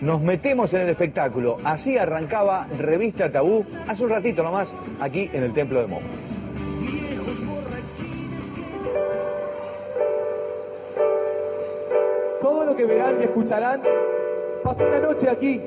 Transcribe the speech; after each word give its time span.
Nos 0.00 0.20
metemos 0.20 0.72
en 0.74 0.80
el 0.80 0.88
espectáculo. 0.88 1.58
Así 1.62 1.96
arrancaba 1.96 2.66
Revista 2.76 3.30
Tabú 3.30 3.64
hace 3.86 4.02
un 4.02 4.10
ratito 4.10 4.42
nomás 4.42 4.68
aquí 5.00 5.30
en 5.32 5.44
el 5.44 5.52
Templo 5.52 5.80
de 5.80 5.86
Momo. 5.86 6.08
Todo 12.40 12.64
lo 12.64 12.74
que 12.74 12.84
verán 12.84 13.20
y 13.20 13.22
escucharán 13.22 13.82
pasó 14.64 14.84
una 14.88 14.98
noche 14.98 15.30
aquí, 15.30 15.60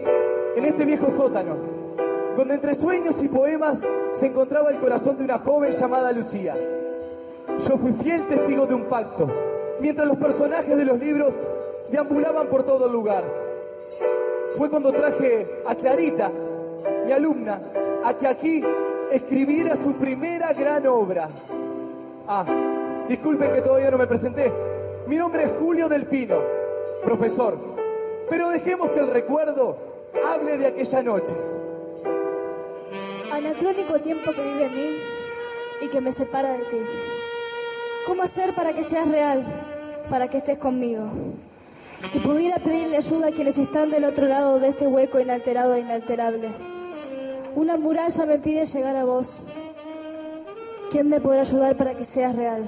en 0.57 0.65
este 0.65 0.83
viejo 0.83 1.09
sótano, 1.15 1.55
donde 2.35 2.55
entre 2.55 2.73
sueños 2.75 3.23
y 3.23 3.29
poemas 3.29 3.79
se 4.11 4.25
encontraba 4.25 4.71
el 4.71 4.79
corazón 4.79 5.17
de 5.17 5.23
una 5.23 5.37
joven 5.37 5.71
llamada 5.71 6.11
Lucía. 6.11 6.57
Yo 7.65 7.77
fui 7.77 7.93
fiel 8.03 8.27
testigo 8.27 8.67
de 8.67 8.75
un 8.75 8.83
pacto, 8.89 9.31
mientras 9.79 10.09
los 10.09 10.17
personajes 10.17 10.75
de 10.75 10.83
los 10.83 10.99
libros 10.99 11.33
deambulaban 11.89 12.47
por 12.47 12.63
todo 12.63 12.87
el 12.87 12.91
lugar. 12.91 13.44
Fue 14.57 14.69
cuando 14.69 14.91
traje 14.93 15.47
a 15.65 15.75
Clarita, 15.75 16.31
mi 17.05 17.11
alumna, 17.11 17.61
a 18.03 18.13
que 18.13 18.27
aquí 18.27 18.63
escribiera 19.11 19.75
su 19.75 19.93
primera 19.93 20.53
gran 20.53 20.87
obra. 20.87 21.29
Ah, 22.27 22.45
disculpen 23.07 23.53
que 23.53 23.61
todavía 23.61 23.91
no 23.91 23.97
me 23.97 24.07
presenté. 24.07 24.51
Mi 25.07 25.17
nombre 25.17 25.43
es 25.43 25.51
Julio 25.59 25.89
del 25.89 26.05
Pino, 26.05 26.37
profesor. 27.03 27.57
Pero 28.29 28.49
dejemos 28.49 28.91
que 28.91 28.99
el 28.99 29.11
recuerdo 29.11 29.77
hable 30.25 30.57
de 30.57 30.67
aquella 30.67 31.03
noche. 31.03 31.35
Anacrónico 33.31 33.99
tiempo 33.99 34.31
que 34.31 34.41
vive 34.41 34.65
en 34.65 34.75
mí 34.75 34.97
y 35.81 35.89
que 35.89 35.99
me 35.99 36.11
separa 36.13 36.53
de 36.53 36.63
ti. 36.65 36.77
¿Cómo 38.07 38.23
hacer 38.23 38.55
para 38.55 38.73
que 38.73 38.83
seas 38.83 39.07
real? 39.07 39.43
Para 40.09 40.29
que 40.29 40.37
estés 40.37 40.57
conmigo. 40.57 41.09
Si 42.11 42.19
pudiera 42.19 42.57
pedirle 42.59 42.97
ayuda 42.97 43.27
a 43.27 43.31
quienes 43.31 43.57
están 43.57 43.89
del 43.89 44.05
otro 44.05 44.27
lado 44.27 44.59
de 44.59 44.69
este 44.69 44.87
hueco 44.87 45.19
inalterado 45.19 45.75
e 45.75 45.79
inalterable. 45.79 46.49
Una 47.55 47.77
muralla 47.77 48.25
me 48.25 48.37
pide 48.37 48.65
llegar 48.65 48.95
a 48.95 49.05
vos. 49.05 49.33
¿Quién 50.91 51.09
me 51.09 51.19
podrá 51.19 51.41
ayudar 51.41 51.75
para 51.75 51.95
que 51.95 52.05
seas 52.05 52.35
real? 52.35 52.63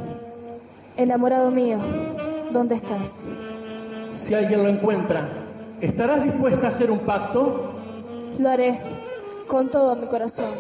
Enamorado 0.98 1.52
mío, 1.52 1.78
¿dónde 2.52 2.76
estás? 2.76 3.24
Si 4.14 4.34
alguien 4.34 4.64
lo 4.64 4.70
encuentra, 4.70 5.30
¿estarás 5.80 6.24
dispuesta 6.24 6.66
a 6.66 6.70
hacer 6.70 6.90
un 6.90 7.00
pacto? 7.00 7.74
Lo 8.40 8.50
haré, 8.50 8.80
con 9.48 9.70
todo 9.70 9.96
mi 9.96 10.08
corazón. 10.08 10.52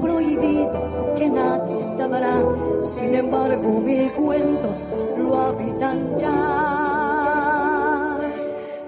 Prohibido 0.00 1.14
que 1.16 1.28
nadie 1.28 1.82
sabrá. 1.82 2.40
Sin 2.82 3.14
embargo, 3.14 3.80
mil 3.80 4.10
cuentos 4.12 4.86
lo 5.16 5.40
habitan 5.40 6.16
ya 6.18 8.18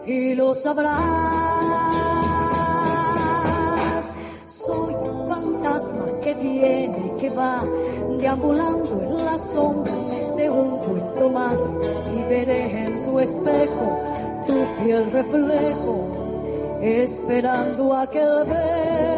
y 0.06 0.34
lo 0.34 0.54
sabrás. 0.54 0.98
Soy 4.46 4.94
un 4.94 5.28
fantasma 5.28 6.06
que 6.22 6.34
viene 6.34 6.98
y 7.06 7.10
que 7.20 7.30
va 7.30 7.62
deambulando 8.18 9.02
en 9.02 9.24
las 9.24 9.42
sombras 9.42 10.06
de 10.36 10.50
un 10.50 10.78
cuento 10.78 11.30
más 11.30 11.58
y 12.14 12.22
veré 12.28 12.84
en 12.84 13.04
tu 13.04 13.18
espejo 13.20 13.98
tu 14.46 14.64
fiel 14.82 15.10
reflejo 15.10 16.08
esperando 16.80 17.94
aquel 17.94 18.44
beso 18.46 19.17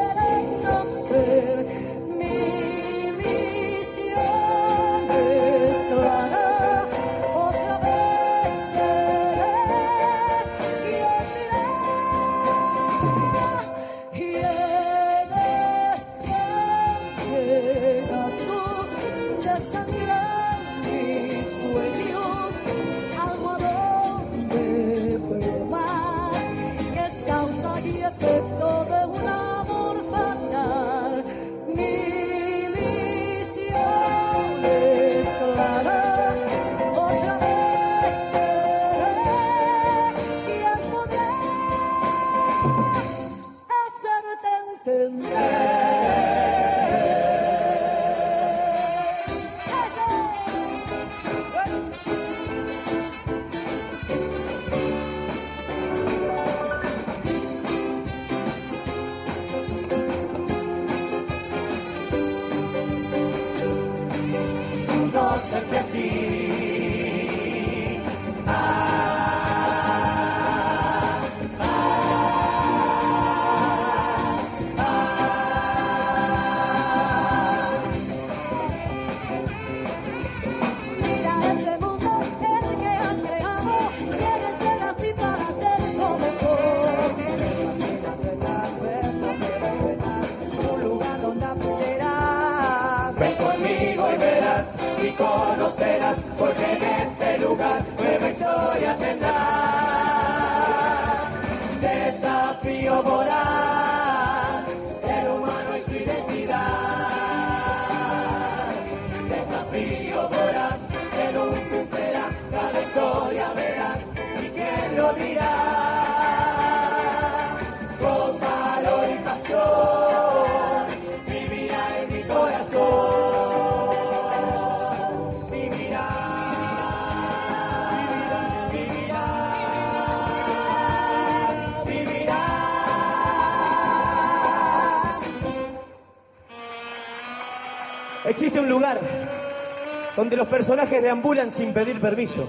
donde 140.31 140.45
los 140.45 140.47
personajes 140.47 141.01
deambulan 141.01 141.51
sin 141.51 141.73
pedir 141.73 141.99
permiso, 141.99 142.45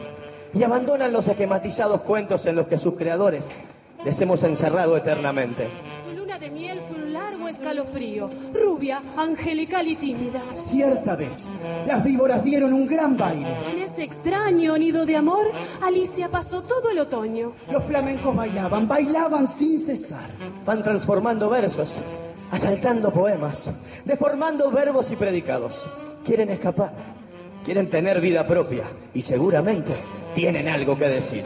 y 0.55 0.63
abandonan 0.63 1.13
los 1.13 1.27
esquematizados 1.27 2.03
cuentos 2.03 2.47
en 2.47 2.55
los 2.55 2.69
que 2.69 2.79
sus 2.79 2.95
creadores 2.95 3.57
les 4.05 4.21
hemos 4.21 4.45
encerrado 4.45 4.97
eternamente. 4.97 5.67
Su 6.07 6.17
luna 6.17 6.39
de 6.39 6.49
miel 6.49 6.81
fue 6.89 6.99
un 6.99 7.13
largo 7.13 7.49
escalofrío, 7.49 8.31
rubia, 8.55 9.03
angelical 9.17 9.89
y 9.89 9.97
tímida. 9.97 10.41
Cierta 10.55 11.17
vez, 11.17 11.49
las 11.85 12.05
víboras 12.05 12.45
dieron 12.45 12.73
un 12.73 12.87
gran 12.87 13.17
baile. 13.17 13.49
En 13.73 13.83
ese 13.83 14.05
extraño 14.05 14.79
nido 14.79 15.05
de 15.05 15.17
amor, 15.17 15.51
Alicia 15.83 16.29
pasó 16.29 16.63
todo 16.63 16.89
el 16.89 17.01
otoño. 17.01 17.51
Los 17.69 17.83
flamencos 17.83 18.37
bailaban, 18.37 18.87
bailaban 18.87 19.49
sin 19.49 19.77
cesar. 19.81 20.31
Van 20.65 20.85
transformando 20.85 21.51
versos, 21.51 21.97
asaltando 22.53 23.11
poemas, 23.11 23.73
deformando 24.05 24.71
verbos 24.71 25.11
y 25.11 25.17
predicados. 25.17 25.85
Quieren 26.25 26.51
escapar, 26.51 26.93
quieren 27.65 27.89
tener 27.89 28.21
vida 28.21 28.47
propia 28.47 28.85
y 29.15 29.23
seguramente 29.23 29.93
tienen 30.35 30.69
algo 30.69 30.99
que 30.99 31.07
decir. 31.07 31.43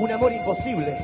Un 0.00 0.10
amor 0.10 0.32
imposible, 0.32 0.96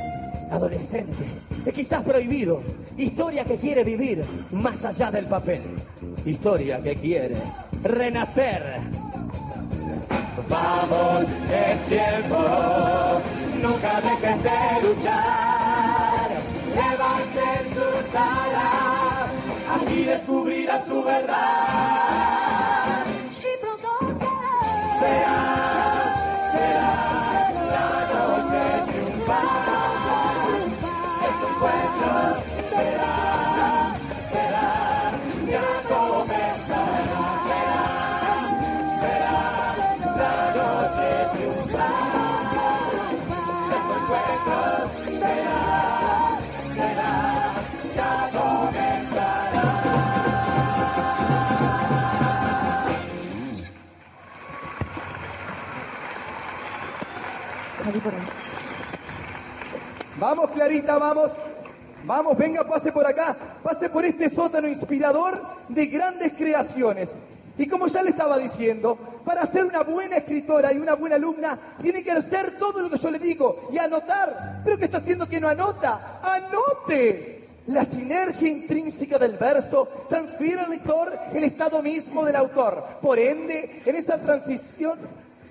adolescente, 0.51 1.25
y 1.67 1.71
quizás 1.71 2.03
prohibido. 2.03 2.63
Historia 2.97 3.45
que 3.45 3.59
quiere 3.59 3.85
vivir 3.85 4.25
más 4.53 4.83
allá 4.87 5.11
del 5.11 5.27
papel. 5.27 5.61
Historia 6.25 6.83
que 6.83 6.95
quiere 6.97 7.37
renacer. 7.83 8.63
Vamos, 10.49 11.25
es 11.51 11.87
tiempo, 11.89 12.39
nunca 13.63 14.01
dejes 14.01 14.43
de 14.43 14.89
luchar. 14.89 16.31
Levanten 16.75 17.75
sus 17.75 18.15
alas, 18.15 19.31
aquí 19.79 20.05
descubrirán 20.05 20.83
su 20.87 21.03
verdad. 21.05 21.37
y 23.41 23.61
pronto 23.61 23.89
será, 24.19 24.99
Será, 25.01 25.56
Clarita, 60.57 60.97
vamos. 60.97 61.31
Vamos, 62.05 62.39
venga, 62.39 62.65
pase 62.65 62.91
por 62.91 63.07
acá. 63.07 63.37
Pase 63.63 63.91
por 63.91 64.07
este 64.07 64.31
sótano 64.31 64.67
inspirador 64.67 65.39
de 65.69 65.85
grandes 65.87 66.33
creaciones. 66.33 67.15
Y 67.59 67.67
como 67.67 67.87
ya 67.89 68.03
le 68.03 68.11
estaba 68.11 68.39
diciendo, 68.39 68.97
para 69.23 69.45
ser 69.45 69.67
una 69.67 69.83
buena 69.83 70.17
escritora 70.17 70.73
y 70.73 70.79
una 70.79 70.95
buena 70.95 71.17
alumna, 71.17 71.59
tiene 71.83 72.03
que 72.03 72.11
hacer 72.11 72.53
todo 72.59 72.81
lo 72.81 72.89
que 72.89 72.97
yo 72.97 73.11
le 73.11 73.19
digo 73.19 73.69
y 73.71 73.77
anotar. 73.77 74.63
¿Pero 74.65 74.79
qué 74.79 74.87
está 74.87 74.97
haciendo 74.97 75.29
que 75.29 75.41
no 75.41 75.49
anota? 75.49 76.21
¡Anote! 76.23 77.45
La 77.67 77.85
sinergia 77.85 78.49
intrínseca 78.49 79.19
del 79.19 79.37
verso 79.37 80.07
transfiere 80.09 80.63
al 80.63 80.71
lector 80.71 81.13
el 81.35 81.45
estado 81.45 81.83
mismo 81.83 82.25
del 82.25 82.37
autor. 82.37 82.83
Por 83.03 83.19
ende, 83.19 83.83
en 83.85 83.95
esta 83.95 84.19
transición... 84.19 84.99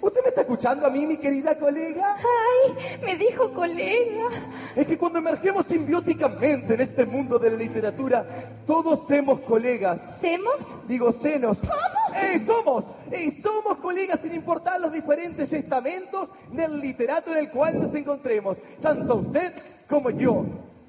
¿Usted 0.06 0.22
me 0.22 0.30
está 0.30 0.42
escuchando 0.42 0.86
a 0.86 0.92
mí, 0.92 1.08
mi 1.08 1.18
querida 1.18 1.58
colega? 1.58 2.16
Ay, 2.16 3.00
me 3.04 3.16
dijo 3.16 3.52
colega. 3.52 4.30
Es 4.76 4.86
que 4.86 5.00
cuando 5.00 5.18
emergemos 5.18 5.66
simbióticamente 5.66 6.76
en 6.76 6.82
este 6.82 7.08
mundo 7.08 7.40
de 7.40 7.50
la 7.50 7.58
literatura, 7.58 8.24
todos 8.68 9.08
somos 9.08 9.40
colegas. 9.40 10.00
¿Semos? 10.22 10.60
Digo, 10.88 11.12
senos. 11.12 11.58
¿Cómo? 11.58 12.20
¡Eh, 12.22 12.40
somos! 12.46 12.86
¡Eh, 13.10 13.32
somos 13.42 13.78
colegas 13.78 14.20
sin 14.22 14.36
importar 14.36 14.80
los 14.80 14.94
diferentes 14.94 15.52
estamentos 15.52 16.30
del 16.52 16.80
literato 16.80 17.32
en 17.32 17.38
el 17.40 17.50
cual 17.50 17.82
nos 17.82 17.96
encontremos! 17.96 18.58
Tanto 18.80 19.16
usted 19.16 19.54
como 19.90 20.12
yo. 20.12 20.46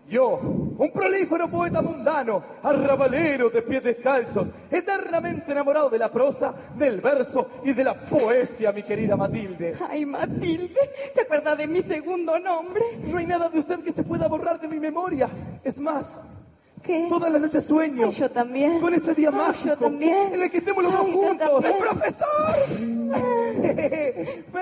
Yo, 0.09 0.39
un 0.79 0.91
prolífero 0.93 1.49
poeta 1.49 1.83
mundano, 1.83 2.43
arrabalero 2.63 3.51
de 3.51 3.63
pies 3.63 3.83
descalzos, 3.83 4.49
eternamente 4.71 5.51
enamorado 5.51 5.91
de 5.91 5.99
la 5.99 6.13
prosa, 6.13 6.55
del 6.77 7.01
verso 7.01 7.49
y 7.65 7.73
de 7.73 7.83
la 7.83 7.95
poesía, 7.95 8.71
mi 8.71 8.85
querida 8.85 9.17
Matilde. 9.17 9.75
Ay, 9.89 10.07
Matilde, 10.07 10.79
¿se 11.13 11.23
acuerda 11.23 11.57
de 11.57 11.67
mi 11.67 11.83
segundo 11.83 12.39
nombre? 12.39 12.83
No 13.05 13.19
hay 13.19 13.27
nada 13.27 13.49
de 13.49 13.59
usted 13.59 13.81
que 13.81 13.91
se 13.91 14.05
pueda 14.05 14.29
borrar 14.29 14.61
de 14.61 14.69
mi 14.69 14.79
memoria. 14.79 15.29
Es 15.65 15.81
más, 15.81 16.21
¿Qué? 16.87 17.07
todas 17.09 17.33
las 17.33 17.41
noches 17.43 17.65
sueño 17.65 18.07
Ay, 18.07 18.13
yo 18.13 18.31
también. 18.31 18.81
con 18.81 18.95
ese 18.95 19.15
día 19.15 19.31
Ay, 19.33 19.37
mágico 19.37 19.69
yo 19.69 19.77
también. 19.77 20.35
en 20.35 20.43
el 20.43 20.51
que 20.51 20.59
estemos 20.59 20.83
los 20.85 20.93
dos 20.93 21.03
Ay, 21.07 21.13
juntos. 21.13 21.51
también. 21.51 21.75
¡Profesor! 21.79 22.57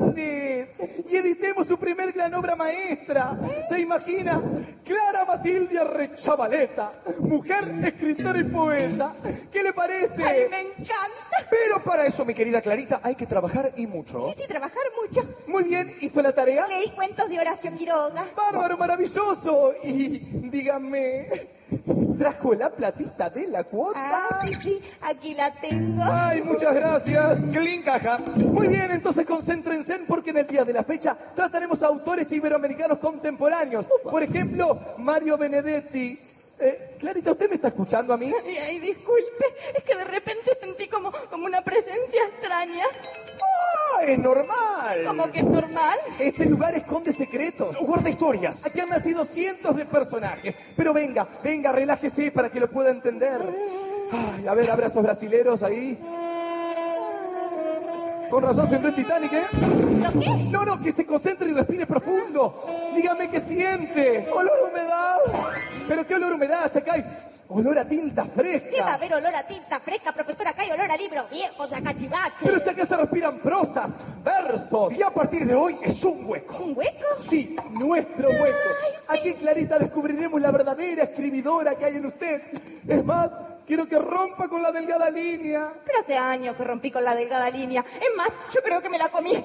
Ustedes 0.00 0.68
y 1.10 1.16
editemos 1.16 1.66
su 1.66 1.76
primer 1.78 2.12
gran 2.12 2.32
obra 2.34 2.56
maestra. 2.56 3.38
¿Se 3.68 3.78
imagina? 3.80 4.40
Clara 4.84 5.24
Matilde 5.26 5.82
Rechavaleta, 5.84 6.92
mujer, 7.20 7.64
escritora 7.84 8.38
y 8.38 8.44
poeta. 8.44 9.12
¿Qué 9.52 9.62
le 9.62 9.72
parece? 9.72 10.24
Ay, 10.24 10.46
me 10.50 10.60
encanta. 10.60 10.88
Pero 11.50 11.82
para 11.82 12.06
eso, 12.06 12.24
mi 12.24 12.34
querida 12.34 12.60
Clarita, 12.60 13.00
hay 13.02 13.14
que 13.14 13.26
trabajar 13.26 13.72
y 13.76 13.86
mucho. 13.86 14.28
Sí, 14.28 14.42
sí, 14.42 14.48
trabajar 14.48 14.82
mucho. 15.00 15.22
Muy 15.46 15.64
bien, 15.64 15.92
¿hizo 16.00 16.22
la 16.22 16.32
tarea? 16.32 16.66
Leí 16.66 16.90
cuentos 16.90 17.28
de 17.28 17.38
Horacio 17.38 17.70
Quiroga. 17.76 18.24
Bárbaro, 18.36 18.76
maravilloso. 18.78 19.72
Y 19.84 20.18
dígame, 20.50 21.28
¿trajo 22.18 22.54
la 22.54 22.70
platita 22.70 23.30
de 23.30 23.48
la 23.48 23.64
cuota? 23.64 23.98
Ah, 23.98 24.40
sí, 24.42 24.52
sí, 24.62 24.80
aquí 25.02 25.34
la 25.34 25.50
tengo. 25.52 26.02
Ay, 26.02 26.42
muchas 26.42 26.74
gracias. 26.74 27.38
Clean 27.52 27.82
caja. 27.82 28.18
Muy 28.36 28.68
bien, 28.68 28.90
entonces 28.90 29.26
concéntrense 29.26 30.00
porque 30.06 30.30
en 30.30 30.38
el 30.38 30.46
día 30.46 30.64
de 30.64 30.72
la 30.72 30.84
fecha 30.84 31.16
trataremos 31.34 31.82
a 31.82 31.86
autores 31.86 32.30
iberoamericanos 32.32 32.98
contemporáneos. 32.98 33.86
Por 34.02 34.22
ejemplo, 34.22 34.78
Mario 34.98 35.36
Benedetti. 35.36 36.18
Eh, 36.60 36.96
Clarita, 36.98 37.32
¿usted 37.32 37.48
me 37.48 37.56
está 37.56 37.68
escuchando 37.68 38.14
a 38.14 38.16
mí? 38.16 38.32
Ay, 38.44 38.56
ay, 38.56 38.78
disculpe, 38.78 39.44
es 39.76 39.82
que 39.82 39.94
de 39.96 40.04
repente 40.04 40.56
sentí 40.60 40.86
como, 40.86 41.10
como 41.30 41.46
una 41.46 41.62
presencia 41.62 42.24
extraña. 42.28 42.84
¡Ah, 42.86 44.04
es 44.06 44.18
normal! 44.18 45.04
Como 45.06 45.30
que 45.30 45.38
es 45.40 45.44
normal. 45.44 45.98
Este 46.18 46.46
lugar 46.46 46.74
esconde 46.74 47.12
secretos. 47.12 47.76
Guarda 47.78 48.08
historias. 48.08 48.64
Aquí 48.66 48.80
han 48.80 48.88
nacido 48.88 49.24
cientos 49.24 49.76
de 49.76 49.84
personajes. 49.84 50.54
Pero 50.76 50.92
venga, 50.92 51.26
venga, 51.42 51.72
relájese 51.72 52.30
para 52.30 52.50
que 52.50 52.60
lo 52.60 52.70
pueda 52.70 52.90
entender. 52.90 53.40
Ay, 54.12 54.46
a 54.46 54.54
ver, 54.54 54.70
abrazos 54.70 55.02
brasileros 55.02 55.62
ahí. 55.62 55.98
Con 58.34 58.42
razón 58.42 58.68
siento 58.68 58.88
el 58.88 58.96
Titanic, 58.96 59.32
¿eh? 59.32 59.46
¿Lo 59.52 60.18
qué? 60.18 60.28
No, 60.50 60.64
no, 60.64 60.82
que 60.82 60.90
se 60.90 61.06
concentre 61.06 61.50
y 61.50 61.52
respire 61.52 61.86
profundo. 61.86 62.66
Dígame 62.92 63.30
qué 63.30 63.40
siente. 63.40 64.28
Olor 64.28 64.58
a 64.58 64.70
humedad. 64.72 65.16
¿Pero 65.86 66.04
qué 66.04 66.16
olor 66.16 66.32
a 66.32 66.34
humedad? 66.34 66.72
Se 66.72 66.82
cae. 66.82 67.04
Olor 67.46 67.78
a 67.78 67.84
tinta 67.84 68.24
¿Qué 68.24 68.30
va 68.30 68.32
a 68.32 68.60
fresca. 68.60 68.94
haber 68.94 69.14
olor 69.14 69.36
a 69.36 69.46
tinta 69.46 69.78
fresca, 69.78 70.10
profesora? 70.10 70.50
Acá 70.50 70.62
hay 70.62 70.72
olor 70.72 70.90
a 70.90 70.96
libros 70.96 71.30
viejos, 71.30 71.72
a 71.72 71.80
cachivaches. 71.80 72.42
Pero 72.42 72.58
si 72.58 72.70
acá 72.70 72.84
se 72.84 72.96
respiran 72.96 73.38
prosas, 73.38 73.90
versos. 74.24 74.92
Y 74.94 75.02
a 75.02 75.10
partir 75.10 75.46
de 75.46 75.54
hoy 75.54 75.76
es 75.80 76.02
un 76.02 76.28
hueco. 76.28 76.56
¿Un 76.56 76.76
hueco? 76.76 77.06
Sí, 77.20 77.54
nuestro 77.70 78.30
hueco. 78.30 78.68
Aquí, 79.06 79.34
Clarita, 79.34 79.78
descubriremos 79.78 80.40
la 80.40 80.50
verdadera 80.50 81.04
escribidora 81.04 81.76
que 81.76 81.84
hay 81.84 81.98
en 81.98 82.06
usted. 82.06 82.42
Es 82.88 83.04
más, 83.04 83.30
quiero 83.66 83.86
que 83.86 83.98
rompa 83.98 84.48
con 84.48 84.62
la 84.62 84.72
delgada 84.72 85.10
línea. 85.10 85.72
Pero 85.84 86.00
hace 86.00 86.16
años 86.16 86.56
que 86.56 86.64
rompí 86.64 86.90
con 86.90 87.04
la 87.04 87.14
delgada 87.14 87.50
línea. 87.50 87.84
Es 87.96 88.16
más, 88.16 88.28
yo 88.54 88.62
creo 88.62 88.80
que 88.80 88.88
me 88.88 88.98
la 88.98 89.08
comí. 89.08 89.32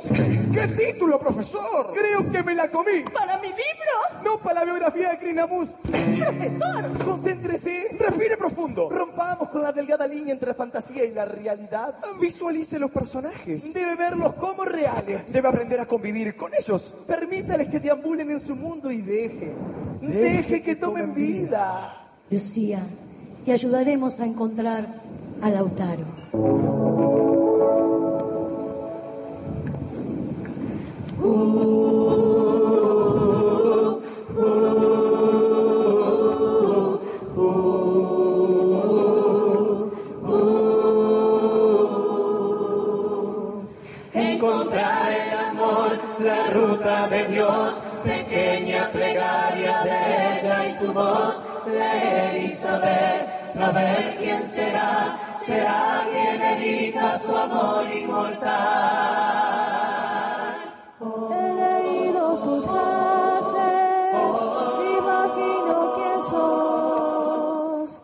¿Qué 0.51 0.67
título, 0.67 1.19
profesor? 1.19 1.93
Creo 1.93 2.31
que 2.31 2.43
me 2.43 2.55
la 2.55 2.69
comí. 2.69 3.03
¿Para 3.13 3.37
mi 3.37 3.47
libro? 3.47 4.23
No 4.23 4.39
para 4.39 4.61
la 4.61 4.65
biografía 4.65 5.11
de 5.11 5.19
Crinamus. 5.19 5.69
Profesor. 5.83 7.05
Concéntrese, 7.05 7.95
respire 7.97 8.37
profundo. 8.37 8.89
Rompamos 8.89 9.49
con 9.49 9.63
la 9.63 9.71
delgada 9.71 10.07
línea 10.07 10.33
entre 10.33 10.49
la 10.49 10.55
fantasía 10.55 11.05
y 11.05 11.11
la 11.11 11.25
realidad. 11.25 11.95
Visualice 12.19 12.79
los 12.79 12.91
personajes. 12.91 13.73
Debe 13.73 13.95
verlos 13.95 14.33
como 14.35 14.65
reales. 14.65 15.31
Debe 15.31 15.47
aprender 15.47 15.79
a 15.79 15.85
convivir 15.85 16.35
con 16.35 16.51
ellos. 16.53 16.93
Permítales 17.07 17.67
que 17.67 17.79
deambulen 17.79 18.31
en 18.31 18.39
su 18.39 18.55
mundo 18.55 18.91
y 18.91 19.01
deje. 19.01 19.53
Deje 20.01 20.61
que 20.61 20.75
tomen 20.75 21.13
vida. 21.13 21.95
Lucía, 22.29 22.85
te 23.45 23.51
ayudaremos 23.51 24.19
a 24.19 24.25
encontrar 24.25 24.87
a 25.41 25.49
Lautaro. 25.49 26.05
Encontrar 44.13 45.11
el 45.11 45.37
amor, 45.37 45.91
la 46.19 46.49
ruta 46.51 47.07
de 47.09 47.27
Dios, 47.27 47.81
pequeña 48.03 48.91
plegaria 48.91 49.83
de 49.83 50.39
ella 50.39 50.67
y 50.67 50.73
su 50.73 50.93
voz, 50.93 51.43
y 51.71 52.49
saber, 52.49 53.27
saber 53.47 54.15
quién 54.17 54.47
será, 54.47 55.17
será 55.39 56.03
quien 56.11 56.41
evita 56.41 57.19
su 57.19 57.35
amor 57.35 57.85
inmortal. 57.93 58.49
He 61.31 61.53
leído 61.53 62.37
tus 62.39 62.65
frases, 62.65 64.33
imagino 64.97 65.93
quién 65.95 66.19
sos. 66.31 68.01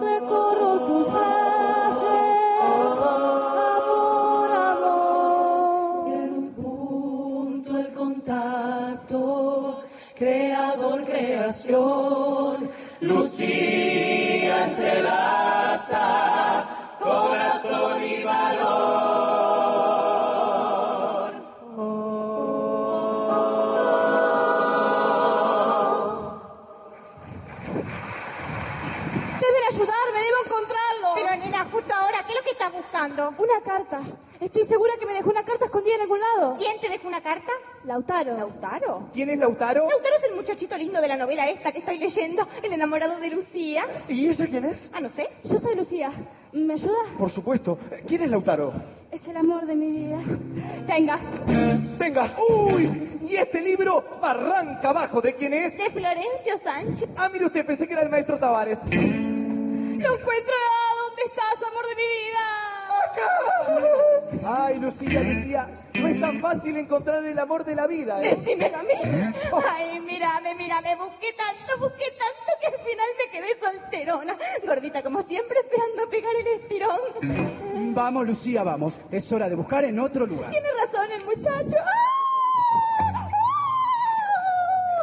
Recorro 0.00 0.70
tus 0.88 1.06
frases, 1.08 2.08
amor, 3.84 4.50
amor. 4.72 6.08
En 6.08 6.30
un 6.32 6.46
punto 6.54 7.78
el 7.78 7.92
contacto, 7.92 9.80
creador, 10.16 11.04
creación, 11.04 12.13
buscando? 33.08 33.42
Una 33.42 33.60
carta. 33.64 34.00
Estoy 34.40 34.64
segura 34.64 34.92
que 34.98 35.06
me 35.06 35.14
dejó 35.14 35.30
una 35.30 35.44
carta 35.44 35.66
escondida 35.66 35.94
en 35.94 36.02
algún 36.02 36.18
lado. 36.20 36.54
¿Quién 36.56 36.78
te 36.80 36.88
dejó 36.88 37.08
una 37.08 37.20
carta? 37.20 37.50
Lautaro. 37.84 38.36
¿Lautaro? 38.36 39.08
¿Quién 39.12 39.30
es 39.30 39.38
Lautaro? 39.38 39.88
Lautaro 39.88 40.16
es 40.18 40.30
el 40.30 40.36
muchachito 40.36 40.76
lindo 40.76 41.00
de 41.00 41.08
la 41.08 41.16
novela 41.16 41.48
esta 41.48 41.72
que 41.72 41.78
estoy 41.78 41.98
leyendo, 41.98 42.46
el 42.62 42.72
enamorado 42.72 43.18
de 43.18 43.30
Lucía. 43.30 43.84
¿Y 44.08 44.28
ella 44.28 44.46
quién 44.46 44.64
es? 44.64 44.90
Ah, 44.94 45.00
no 45.00 45.08
sé. 45.08 45.28
Yo 45.44 45.58
soy 45.58 45.74
Lucía. 45.74 46.10
¿Me 46.52 46.74
ayuda? 46.74 46.96
Por 47.18 47.30
supuesto. 47.30 47.78
¿Quién 48.06 48.22
es 48.22 48.30
Lautaro? 48.30 48.72
Es 49.10 49.28
el 49.28 49.36
amor 49.36 49.66
de 49.66 49.76
mi 49.76 49.90
vida. 49.90 50.18
Tenga. 50.86 51.18
Venga. 51.98 52.34
Uy, 52.48 53.18
y 53.28 53.36
este 53.36 53.62
libro 53.62 54.02
arranca 54.20 54.90
abajo. 54.90 55.20
¿De 55.20 55.34
quién 55.34 55.54
es? 55.54 55.76
De 55.78 55.90
Florencio 55.90 56.58
Sánchez. 56.62 57.08
Ah, 57.16 57.28
mire 57.32 57.46
usted, 57.46 57.64
pensé 57.64 57.86
que 57.86 57.92
era 57.92 58.02
el 58.02 58.10
maestro 58.10 58.38
Tavares. 58.38 58.80
Lo 58.84 60.18
encuentro. 60.18 60.54
Ay, 64.46 64.78
Lucía, 64.78 65.22
Lucía, 65.22 65.68
no 65.94 66.08
es 66.08 66.20
tan 66.20 66.40
fácil 66.40 66.76
encontrar 66.76 67.24
el 67.24 67.38
amor 67.38 67.64
de 67.64 67.74
la 67.74 67.86
vida, 67.86 68.22
¿eh? 68.22 68.36
Decímelo 68.36 68.76
a 68.76 68.82
mí. 68.82 68.88
Ay, 69.66 70.00
mírame, 70.00 70.54
mírame, 70.54 70.96
busqué 70.96 71.32
tanto, 71.32 71.78
busqué 71.78 72.04
tanto 72.10 72.52
que 72.60 72.66
al 72.66 72.74
final 72.74 73.06
me 73.18 73.30
quedé 73.32 73.58
solterona. 73.58 74.36
Gordita 74.66 75.02
como 75.02 75.22
siempre, 75.22 75.60
esperando 75.60 76.10
pegar 76.10 76.32
el 76.40 76.46
estirón. 76.60 77.94
Vamos, 77.94 78.26
Lucía, 78.26 78.62
vamos. 78.64 78.98
Es 79.10 79.32
hora 79.32 79.48
de 79.48 79.54
buscar 79.54 79.84
en 79.84 79.98
otro 79.98 80.26
lugar. 80.26 80.50
Tiene 80.50 80.68
razón 80.72 81.10
el 81.10 81.24
muchacho. 81.24 81.76
¡Ah! 81.80 81.88
¡Ah! 81.88 82.33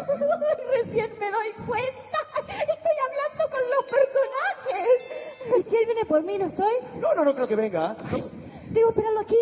Recién 0.71 1.11
me 1.19 1.31
doy 1.31 1.51
cuenta. 1.67 2.17
Estoy 2.47 2.97
hablando 3.07 3.49
con 3.49 3.61
los 3.69 3.85
personajes. 3.85 5.57
¿Y 5.57 5.69
si 5.69 5.75
él 5.75 5.85
viene 5.85 6.05
por 6.05 6.23
mí, 6.23 6.37
no 6.37 6.45
estoy? 6.45 6.73
No, 6.99 7.13
no, 7.15 7.25
no 7.25 7.35
creo 7.35 7.47
que 7.47 7.55
venga. 7.55 7.95
Debo 8.69 8.89
esperarlo 8.89 9.19
aquí, 9.19 9.37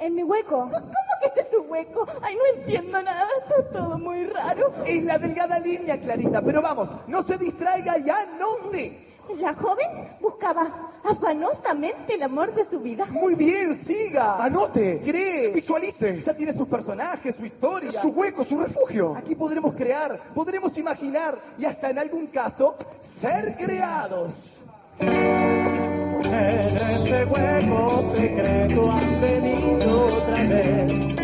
en 0.00 0.14
mi 0.14 0.22
hueco. 0.22 0.70
¿Cómo 0.70 1.14
que 1.20 1.26
este 1.26 1.40
es 1.42 1.48
su 1.50 1.62
hueco? 1.62 2.06
Ay, 2.22 2.34
no 2.36 2.60
entiendo 2.60 3.02
nada. 3.02 3.28
Esto 3.42 3.60
es 3.60 3.72
todo 3.72 3.98
muy 3.98 4.26
raro. 4.26 4.72
Es 4.86 5.04
la 5.04 5.18
delgada 5.18 5.58
línea, 5.58 6.00
Clarita, 6.00 6.40
pero 6.42 6.62
vamos, 6.62 6.88
no 7.06 7.22
se 7.22 7.36
distraiga 7.38 7.98
y 7.98 8.08
anote. 8.08 9.13
La 9.40 9.54
joven 9.54 9.88
buscaba 10.20 10.92
afanosamente 11.02 12.14
el 12.14 12.22
amor 12.22 12.54
de 12.54 12.64
su 12.64 12.80
vida. 12.80 13.06
Muy 13.06 13.34
bien, 13.34 13.74
siga. 13.74 14.42
Anote. 14.42 15.00
Cree. 15.04 15.52
Visualice. 15.52 16.20
Ya 16.22 16.34
tiene 16.34 16.52
sus 16.52 16.68
personajes, 16.68 17.34
su 17.34 17.44
historia. 17.44 18.00
Su 18.00 18.08
hueco, 18.08 18.44
su 18.44 18.58
refugio. 18.58 19.14
Aquí 19.16 19.34
podremos 19.34 19.74
crear, 19.74 20.18
podremos 20.34 20.76
imaginar 20.78 21.38
y 21.58 21.64
hasta 21.64 21.90
en 21.90 21.98
algún 21.98 22.26
caso 22.28 22.76
ser 23.00 23.56
creados. 23.56 24.62
En 24.98 26.76
este 26.76 27.24
hueco 27.24 28.14
secreto 28.14 28.90
han 28.90 29.20
venido 29.20 30.06
otra 30.06 30.42
vez 30.44 31.14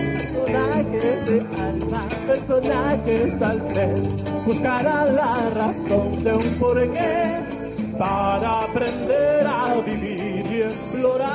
personajes 0.51 1.27
de 1.27 1.41
alma, 1.63 2.09
personajes 2.27 3.39
tal 3.39 3.61
vez 3.61 4.45
buscarán 4.45 5.17
la 5.17 5.51
razón 5.51 6.25
de 6.25 6.35
un 6.35 6.59
porqué 6.59 7.60
para 8.01 8.63
aprender 8.63 9.47
a 9.47 9.75
vivir 9.83 10.47
y 10.51 10.63
explorar 10.63 11.29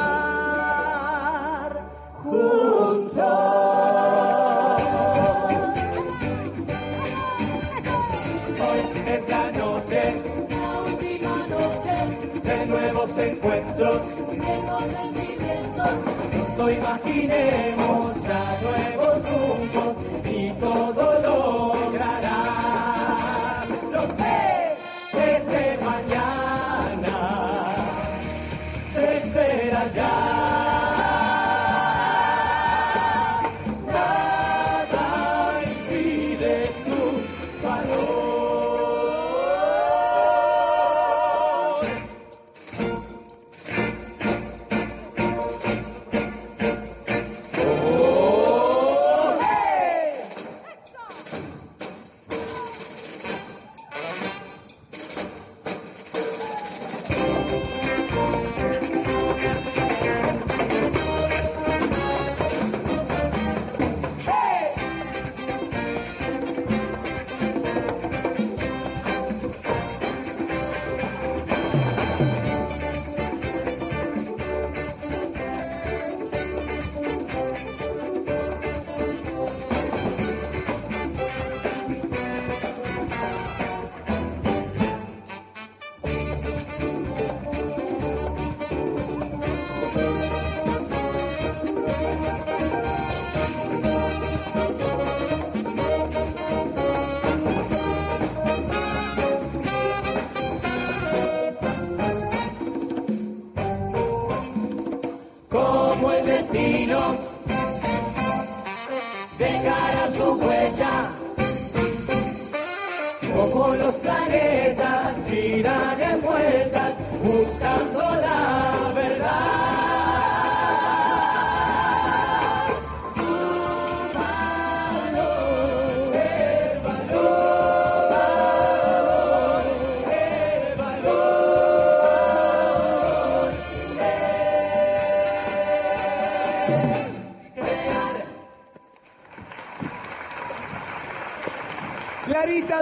juntos. 2.23 3.21
Hoy 8.65 8.81
es 9.05 9.29
la 9.29 9.51
noche, 9.51 10.15
la 10.49 10.81
última 10.81 11.37
noche, 11.45 11.93
de 12.43 12.65
nuevos 12.65 13.15
encuentros, 13.15 14.01
nuevos 14.35 14.85
sentimientos. 14.97 15.97
Imaginemos 16.57 18.23
ya 18.23 18.44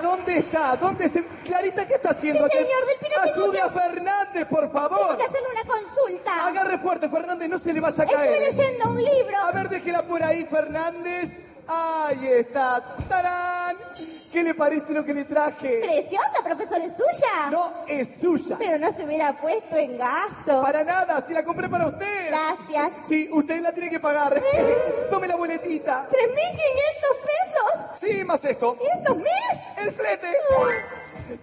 ¿dónde 0.04 0.38
está? 0.40 0.76
¿Dónde 0.76 1.08
se... 1.08 1.24
Clarita, 1.44 1.88
¿qué 1.88 1.96
está 1.96 2.12
haciendo 2.12 2.46
Sí, 2.48 2.58
señor, 2.58 2.86
del 2.86 2.98
Pino 3.00 3.22
Ayude 3.22 3.62
a 3.62 3.70
Fernández, 3.70 4.46
por 4.48 4.72
favor. 4.72 5.00
Tengo 5.00 5.18
que 5.18 5.24
hacerle 5.24 5.48
una 5.52 5.74
consulta. 5.74 6.48
Agarre 6.48 6.78
fuerte, 6.78 7.10
Fernández, 7.10 7.50
no 7.50 7.58
se 7.58 7.74
le 7.74 7.80
vaya 7.80 8.04
a 8.04 8.08
caer. 8.08 8.44
Estoy 8.44 8.66
leyendo 8.66 8.90
un 8.92 8.98
libro. 8.98 9.38
A 9.42 9.52
ver, 9.52 9.70
déjela 9.70 10.04
por 10.04 10.22
ahí, 10.22 10.46
Fernández. 10.46 11.32
Ahí 11.68 12.28
está. 12.28 12.84
¡Tarán! 13.08 13.78
¿Qué 14.32 14.44
le 14.44 14.54
parece 14.54 14.94
lo 14.94 15.06
que 15.06 15.14
le 15.14 15.26
traje? 15.26 15.80
Preciosa, 15.82 16.44
profesor, 16.44 16.82
¿es 16.82 16.94
suya? 16.94 17.50
No, 17.52 17.72
es 18.02 18.16
suya. 18.20 18.58
Pero 18.58 18.78
no 18.78 18.94
se 18.94 19.04
hubiera 19.06 19.34
puesto 19.34 19.76
en 19.76 19.98
gasto. 19.98 20.62
Para 20.62 20.84
nada, 20.84 21.24
si 21.26 21.34
la 21.34 21.44
compré 21.44 21.70
para 21.70 21.88
usted. 21.88 22.28
Gracias. 22.28 22.92
Sí, 23.08 23.30
usted 23.32 23.62
la 23.62 23.72
tiene 23.72 23.90
que 23.90 24.00
pagar. 24.00 24.42
Tome 25.10 25.28
la 25.28 25.36
boletita. 25.36 26.08
¿3.500 26.10 26.12
pesos? 26.12 28.00
Sí, 28.00 28.24
más 28.24 28.44
esto. 28.46 28.78
¿500 29.06 29.16
mil? 29.18 29.26
El 29.78 29.92
flete. 29.92 30.28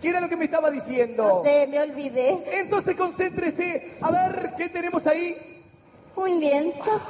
¿Qué 0.01 0.09
era 0.09 0.21
lo 0.21 0.29
que 0.29 0.37
me 0.37 0.45
estaba 0.45 0.71
diciendo? 0.71 1.23
No 1.25 1.45
sé, 1.45 1.67
me 1.67 1.81
olvidé. 1.81 2.39
Entonces 2.53 2.95
concéntrese. 2.97 3.93
A 4.01 4.11
ver, 4.11 4.53
¿qué 4.57 4.69
tenemos 4.69 5.07
ahí? 5.07 5.63
Un 6.17 6.41
lienzo. 6.41 7.01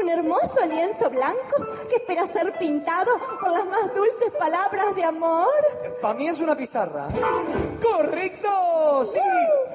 Un 0.00 0.08
hermoso 0.08 0.64
lienzo 0.66 1.10
blanco 1.10 1.56
que 1.88 1.96
espera 1.96 2.26
ser 2.28 2.52
pintado 2.58 3.12
con 3.40 3.52
las 3.52 3.66
más 3.66 3.94
dulces 3.94 4.32
palabras 4.38 4.94
de 4.94 5.04
amor. 5.04 5.48
Para 6.00 6.14
mí 6.14 6.28
es 6.28 6.40
una 6.40 6.56
pizarra. 6.56 7.08
¡Correcto! 7.82 9.10
Sí, 9.12 9.20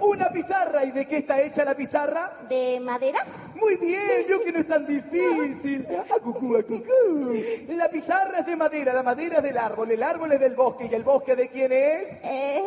una 0.02 0.30
pizarra. 0.30 0.84
¿Y 0.86 0.92
de 0.92 1.08
qué 1.08 1.18
está 1.18 1.42
hecha 1.42 1.66
la 1.66 1.76
pizarra? 1.76 2.32
¿De 2.48 2.80
madera? 2.80 3.26
Muy 3.56 3.76
bien, 3.78 4.26
yo 4.28 4.44
que 4.44 4.52
no 4.52 4.60
es 4.60 4.68
tan 4.68 4.86
difícil. 4.86 5.88
A 6.10 6.20
cucú, 6.20 6.56
a 6.58 6.64
cucú. 6.64 7.34
La 7.70 7.90
pizarra 7.90 8.40
es 8.40 8.46
de 8.46 8.56
madera, 8.56 8.94
la 8.94 9.04
madera 9.04 9.38
es 9.38 9.44
del 9.44 9.58
árbol, 9.58 9.92
el 9.92 10.02
árbol 10.04 10.32
es 10.32 10.40
del 10.40 10.56
bosque. 10.56 10.88
¿Y 10.92 10.96
el 10.96 11.04
bosque 11.04 11.36
de 11.36 11.50
quién 11.50 11.72
es? 11.72 12.08
Eh, 12.24 12.62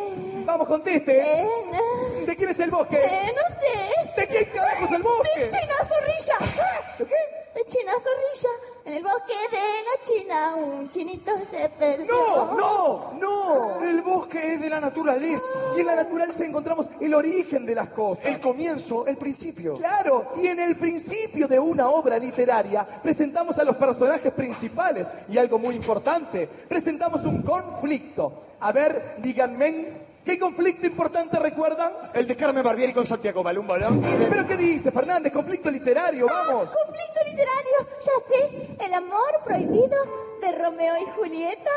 Vamos, 0.45 0.67
conteste. 0.69 1.21
eh, 1.21 1.47
no, 1.73 2.27
¿De 2.27 2.37
quién 2.37 2.51
es 2.51 2.61
el 2.61 2.71
bosque? 2.71 2.97
eh, 2.97 3.33
no 3.35 3.55
sé. 3.57 4.21
¿De 4.21 4.27
quién 4.29 4.45
carajo 4.55 4.85
es 4.85 4.93
el 4.93 5.03
bosque? 5.03 5.51
China 5.51 5.75
Zorrilla. 5.89 6.97
¿De 6.99 7.05
qué? 7.05 7.15
De 7.57 7.65
China 7.65 7.93
Zorrilla. 7.93 8.55
En 8.85 8.93
el 8.93 9.03
bosque 9.03 9.33
de 9.51 9.57
la 9.57 10.05
China 10.05 10.55
un 10.57 10.91
chinito 10.91 11.33
se 11.51 11.71
perdió. 11.71 12.13
No, 12.13 12.55
no, 12.55 13.13
no. 13.19 13.83
El 13.83 14.03
bosque 14.03 14.53
es 14.53 14.61
de 14.61 14.69
la 14.69 14.79
naturaleza. 14.79 15.43
Y 15.75 15.81
en 15.81 15.87
la 15.87 15.97
naturaleza 15.97 16.45
encontramos 16.45 16.87
el 17.01 17.15
origen 17.15 17.65
de 17.65 17.75
las 17.75 17.89
cosas. 17.89 18.27
El 18.27 18.41
comienzo, 18.41 19.07
el 19.07 19.17
principio. 19.17 19.79
Claro, 19.79 20.33
y 20.37 20.49
en 20.49 20.61
el 20.61 20.77
principio 20.77 21.49
de 21.49 21.59
una 21.59 21.89
obra 21.89 22.19
literaria 22.19 22.87
presentamos 23.03 23.59
a 23.59 23.65
los 23.65 23.77
personajes 23.77 24.35
principales 24.35 25.09
y 25.27 25.39
algo 25.39 25.59
muy 25.59 25.77
importante, 25.77 26.47
presentamos 26.69 27.25
un 27.25 27.41
conflicto. 27.41 28.45
A 28.61 28.71
ver, 28.71 29.17
díganme, 29.17 30.06
¿qué 30.27 30.39
conflicto 30.39 30.87
importante 30.87 31.39
recuerdan? 31.39 31.93
El 32.13 32.27
de 32.27 32.37
Carmen 32.37 32.63
Barbieri 32.63 32.93
con 32.93 33.07
Santiago 33.07 33.43
Malumba, 33.45 33.79
¿no? 33.79 34.01
¿Pero 34.29 34.47
qué 34.47 34.57
dice 34.57 34.91
Fernández? 34.91 35.33
Conflicto 35.33 35.71
literario, 35.71 36.27
vamos. 36.27 36.69
Conflicto 36.71 37.21
literario, 37.25 37.77
ya 38.05 38.13
sé. 38.29 38.85
El 38.85 38.93
amor 38.93 39.41
prohibido 39.45 39.97
de 40.43 40.53
Romeo 40.53 40.95
y 41.01 41.11
Julieta. 41.13 41.71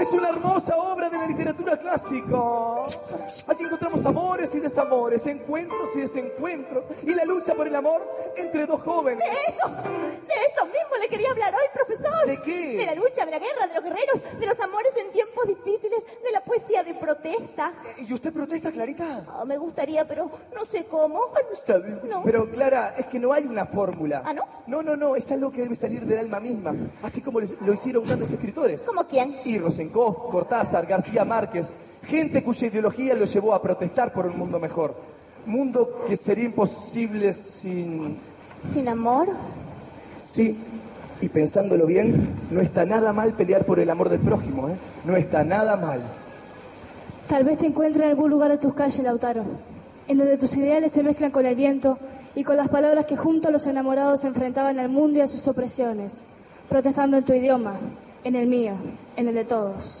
Es 0.00 0.08
una 0.08 0.28
hermosa 0.30 0.76
obra 0.76 0.91
de 1.12 1.18
la 1.18 1.26
literatura 1.26 1.76
clásica. 1.76 2.38
Aquí 3.46 3.64
encontramos 3.64 4.04
amores 4.06 4.54
y 4.54 4.60
desamores, 4.60 5.26
encuentros 5.26 5.90
y 5.94 6.00
desencuentros, 6.00 6.84
y 7.02 7.14
la 7.14 7.24
lucha 7.24 7.54
por 7.54 7.68
el 7.68 7.76
amor 7.76 8.02
entre 8.36 8.66
dos 8.66 8.80
jóvenes. 8.82 9.22
De 9.28 9.52
eso, 9.52 9.68
de 9.68 10.34
eso 10.34 10.64
mismo 10.66 10.96
le 11.00 11.08
quería 11.08 11.30
hablar 11.30 11.54
hoy, 11.54 11.66
profesor. 11.74 12.26
¿De 12.26 12.40
qué? 12.40 12.78
De 12.78 12.86
la 12.86 12.94
lucha, 12.94 13.26
de 13.26 13.30
la 13.30 13.38
guerra, 13.38 13.66
de 13.68 13.74
los 13.74 13.84
guerreros, 13.84 14.40
de 14.40 14.46
los 14.46 14.58
amores 14.60 14.92
en 14.96 15.12
tiempos 15.12 15.46
difíciles, 15.46 16.02
de 16.24 16.32
la 16.32 16.42
poesía 16.42 16.82
de 16.82 16.94
protesta. 16.94 17.72
¿Y 17.98 18.12
usted 18.12 18.32
protesta, 18.32 18.72
Clarita? 18.72 19.26
Ah, 19.28 19.44
me 19.44 19.58
gustaría, 19.58 20.06
pero 20.06 20.30
no 20.54 20.64
sé 20.64 20.86
cómo. 20.86 21.20
No. 22.08 22.22
Pero 22.24 22.50
Clara, 22.50 22.94
es 22.96 23.06
que 23.06 23.18
no 23.18 23.32
hay 23.32 23.44
una 23.44 23.66
fórmula. 23.66 24.22
¿Ah, 24.24 24.32
no? 24.32 24.44
No, 24.66 24.82
no, 24.82 24.96
no, 24.96 25.14
es 25.16 25.30
algo 25.30 25.50
que 25.52 25.62
debe 25.62 25.74
salir 25.74 26.06
del 26.06 26.18
alma 26.20 26.40
misma, 26.40 26.72
así 27.02 27.20
como 27.20 27.40
lo 27.40 27.72
hicieron 27.72 28.04
grandes 28.04 28.32
escritores. 28.32 28.82
¿Cómo 28.82 29.06
quién? 29.06 29.36
Y 29.44 29.58
Rosenkopf, 29.58 30.30
Cortázar, 30.30 30.86
García 30.86 31.01
Márquez, 31.24 31.72
gente 32.04 32.42
cuya 32.42 32.66
ideología 32.66 33.14
los 33.14 33.32
llevó 33.32 33.54
a 33.54 33.62
protestar 33.62 34.12
por 34.12 34.26
un 34.26 34.38
mundo 34.38 34.58
mejor. 34.58 34.94
Mundo 35.46 36.04
que 36.06 36.16
sería 36.16 36.44
imposible 36.44 37.32
sin... 37.32 38.16
¿Sin 38.72 38.88
amor? 38.88 39.28
Sí, 40.22 40.56
y 41.20 41.28
pensándolo 41.28 41.86
bien, 41.86 42.28
no 42.50 42.60
está 42.60 42.84
nada 42.84 43.12
mal 43.12 43.32
pelear 43.32 43.64
por 43.64 43.78
el 43.80 43.90
amor 43.90 44.08
del 44.08 44.20
prójimo, 44.20 44.68
¿eh? 44.68 44.74
No 45.04 45.16
está 45.16 45.44
nada 45.44 45.76
mal. 45.76 46.00
Tal 47.28 47.44
vez 47.44 47.58
te 47.58 47.66
encuentres 47.66 48.04
en 48.04 48.10
algún 48.10 48.30
lugar 48.30 48.50
de 48.50 48.58
tus 48.58 48.74
calles, 48.74 49.02
Lautaro, 49.02 49.44
en 50.08 50.18
donde 50.18 50.36
tus 50.36 50.56
ideales 50.56 50.92
se 50.92 51.02
mezclan 51.02 51.30
con 51.30 51.46
el 51.46 51.54
viento 51.54 51.98
y 52.34 52.44
con 52.44 52.56
las 52.56 52.68
palabras 52.68 53.06
que 53.06 53.16
juntos 53.16 53.52
los 53.52 53.66
enamorados 53.66 54.20
se 54.20 54.28
enfrentaban 54.28 54.78
al 54.78 54.88
mundo 54.88 55.18
y 55.18 55.22
a 55.22 55.28
sus 55.28 55.46
opresiones, 55.48 56.20
protestando 56.68 57.16
en 57.16 57.24
tu 57.24 57.32
idioma, 57.32 57.74
en 58.24 58.36
el 58.36 58.46
mío, 58.46 58.74
en 59.16 59.28
el 59.28 59.34
de 59.34 59.44
todos. 59.44 60.00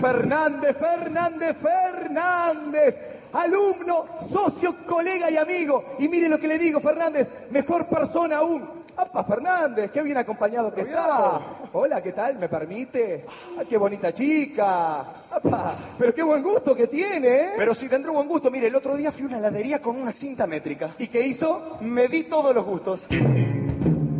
Fernández, 0.00 0.76
Fernández, 0.76 1.56
Fernández. 1.56 3.00
Alumno, 3.32 4.06
socio, 4.28 4.76
colega 4.86 5.30
y 5.30 5.36
amigo. 5.36 5.84
Y 5.98 6.08
mire 6.08 6.28
lo 6.28 6.38
que 6.38 6.48
le 6.48 6.58
digo, 6.58 6.80
Fernández, 6.80 7.28
mejor 7.50 7.86
persona 7.86 8.38
aún. 8.38 8.80
¡Apa, 8.96 9.24
Fernández! 9.24 9.90
¡Qué 9.90 10.02
bien 10.02 10.18
acompañado 10.18 10.74
que 10.74 10.82
está! 10.82 11.40
Hola, 11.72 12.02
¿qué 12.02 12.12
tal? 12.12 12.36
¿Me 12.36 12.48
permite? 12.48 13.24
¡Ah, 13.58 13.62
qué 13.66 13.78
bonita 13.78 14.12
chica! 14.12 15.00
¡Apa! 15.30 15.74
Pero 15.96 16.12
qué 16.12 16.22
buen 16.22 16.42
gusto 16.42 16.74
que 16.74 16.86
tiene, 16.86 17.28
¿eh? 17.28 17.50
Pero 17.56 17.74
si 17.74 17.88
tendré 17.88 18.10
buen 18.10 18.28
gusto, 18.28 18.50
mire, 18.50 18.66
el 18.66 18.74
otro 18.74 18.96
día 18.96 19.10
fui 19.10 19.22
a 19.22 19.26
una 19.28 19.38
heladería 19.38 19.80
con 19.80 19.96
una 19.96 20.12
cinta 20.12 20.46
métrica. 20.46 20.94
¿Y 20.98 21.06
qué 21.06 21.26
hizo? 21.26 21.78
Me 21.80 22.08
di 22.08 22.24
todos 22.24 22.54
los 22.54 22.66
gustos. 22.66 23.06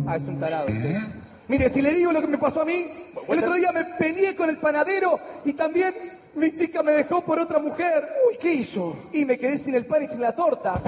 Ah, 0.07 0.15
es 0.15 0.23
un 0.23 0.39
tarado 0.39 0.65
usted. 0.65 0.97
Mire, 1.51 1.67
si 1.67 1.81
le 1.81 1.93
digo 1.93 2.13
lo 2.13 2.21
que 2.21 2.27
me 2.27 2.37
pasó 2.37 2.61
a 2.61 2.65
mí, 2.65 2.87
el 3.27 3.39
otro 3.39 3.55
día 3.55 3.73
me 3.73 3.83
peleé 3.83 4.37
con 4.37 4.49
el 4.49 4.55
panadero 4.55 5.19
y 5.43 5.51
también 5.51 5.93
mi 6.35 6.53
chica 6.53 6.81
me 6.81 6.93
dejó 6.93 7.25
por 7.25 7.41
otra 7.41 7.59
mujer. 7.59 8.07
Uy, 8.25 8.37
¿qué 8.39 8.53
hizo? 8.53 9.09
Y 9.11 9.25
me 9.25 9.37
quedé 9.37 9.57
sin 9.57 9.75
el 9.75 9.85
pan 9.85 10.01
y 10.01 10.07
sin 10.07 10.21
la 10.21 10.33
torta. 10.33 10.81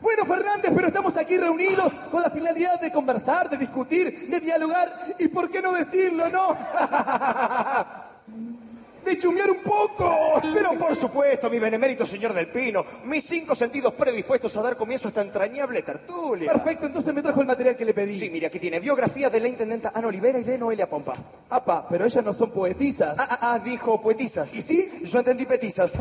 Bueno, 0.00 0.24
Fernández, 0.24 0.70
pero 0.72 0.86
estamos 0.86 1.16
aquí 1.16 1.36
reunidos 1.36 1.92
con 2.08 2.22
la 2.22 2.30
finalidad 2.30 2.80
de 2.80 2.92
conversar, 2.92 3.50
de 3.50 3.56
discutir, 3.56 4.28
de 4.30 4.38
dialogar 4.38 5.16
y, 5.18 5.26
¿por 5.26 5.50
qué 5.50 5.60
no 5.60 5.72
decirlo, 5.72 6.28
no? 6.28 6.56
de 9.04 9.18
chumear 9.18 9.50
un 9.50 9.58
poco. 9.58 10.40
Pero 10.52 10.72
por 10.78 10.94
supuesto, 10.96 11.50
mi 11.50 11.58
benemérito 11.58 12.06
señor 12.06 12.32
del 12.32 12.48
Pino, 12.48 12.84
mis 13.04 13.24
cinco 13.24 13.54
sentidos 13.54 13.94
predispuestos 13.94 14.56
a 14.56 14.62
dar 14.62 14.76
comienzo 14.76 15.08
a 15.08 15.10
esta 15.10 15.22
entrañable 15.22 15.82
tertulia. 15.82 16.52
Perfecto, 16.52 16.86
entonces 16.86 17.14
me 17.14 17.22
trajo 17.22 17.40
el 17.40 17.46
material 17.46 17.76
que 17.76 17.84
le 17.84 17.94
pedí. 17.94 18.18
Sí, 18.18 18.30
mire, 18.30 18.46
aquí 18.46 18.58
tiene 18.58 18.80
biografía 18.80 19.30
de 19.30 19.40
la 19.40 19.48
intendenta 19.48 19.92
Ana 19.94 20.08
Olivera 20.08 20.38
y 20.38 20.44
de 20.44 20.58
Noelia 20.58 20.88
Pompa. 20.88 21.16
Apa, 21.50 21.86
pero 21.88 22.04
ellas 22.04 22.24
no 22.24 22.32
son 22.32 22.50
poetisas. 22.50 23.16
Ah, 23.18 23.26
ah, 23.30 23.38
ah, 23.54 23.58
dijo 23.58 24.00
poetisas. 24.00 24.54
¿Y 24.54 24.62
sí? 24.62 24.88
Yo 25.04 25.18
entendí 25.18 25.46
petizas. 25.46 25.98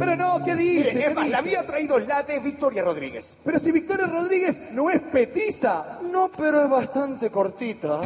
Pero 0.00 0.16
no, 0.16 0.42
¿qué 0.42 0.54
dice? 0.56 0.88
Mire, 0.88 0.92
¿Qué 0.92 1.06
es 1.08 1.14
más, 1.14 1.24
dice? 1.24 1.32
la 1.32 1.38
había 1.38 1.66
traído 1.66 1.98
la 1.98 2.22
de 2.22 2.38
Victoria 2.38 2.82
Rodríguez. 2.82 3.36
Pero 3.44 3.58
si 3.58 3.70
Victoria 3.70 4.06
Rodríguez 4.06 4.72
no 4.72 4.88
es 4.88 5.00
petiza. 5.00 5.98
No, 6.10 6.30
pero 6.34 6.64
es 6.64 6.70
bastante 6.70 7.30
cortita. 7.30 8.00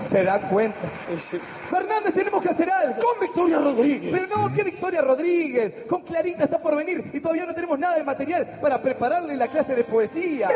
Se 0.00 0.24
da 0.24 0.40
cuenta. 0.48 0.78
Fernández, 1.70 2.14
tenemos 2.14 2.42
que 2.42 2.48
hacer 2.48 2.70
algo. 2.70 3.02
Con 3.02 3.20
Victoria 3.20 3.58
Rodríguez. 3.58 4.10
Pero 4.12 4.36
no, 4.36 4.54
¿qué 4.54 4.62
Victoria 4.62 5.02
Rodríguez? 5.02 5.84
Con 5.86 6.02
Clarita 6.02 6.44
está 6.44 6.58
por 6.58 6.74
venir 6.74 7.10
y 7.12 7.20
todavía 7.20 7.44
no 7.44 7.54
tenemos 7.54 7.78
nada 7.78 7.96
de 7.96 8.04
material 8.04 8.58
para 8.62 8.80
prepararle 8.80 9.36
la 9.36 9.48
clase 9.48 9.74
de 9.74 9.84
poesía. 9.84 10.48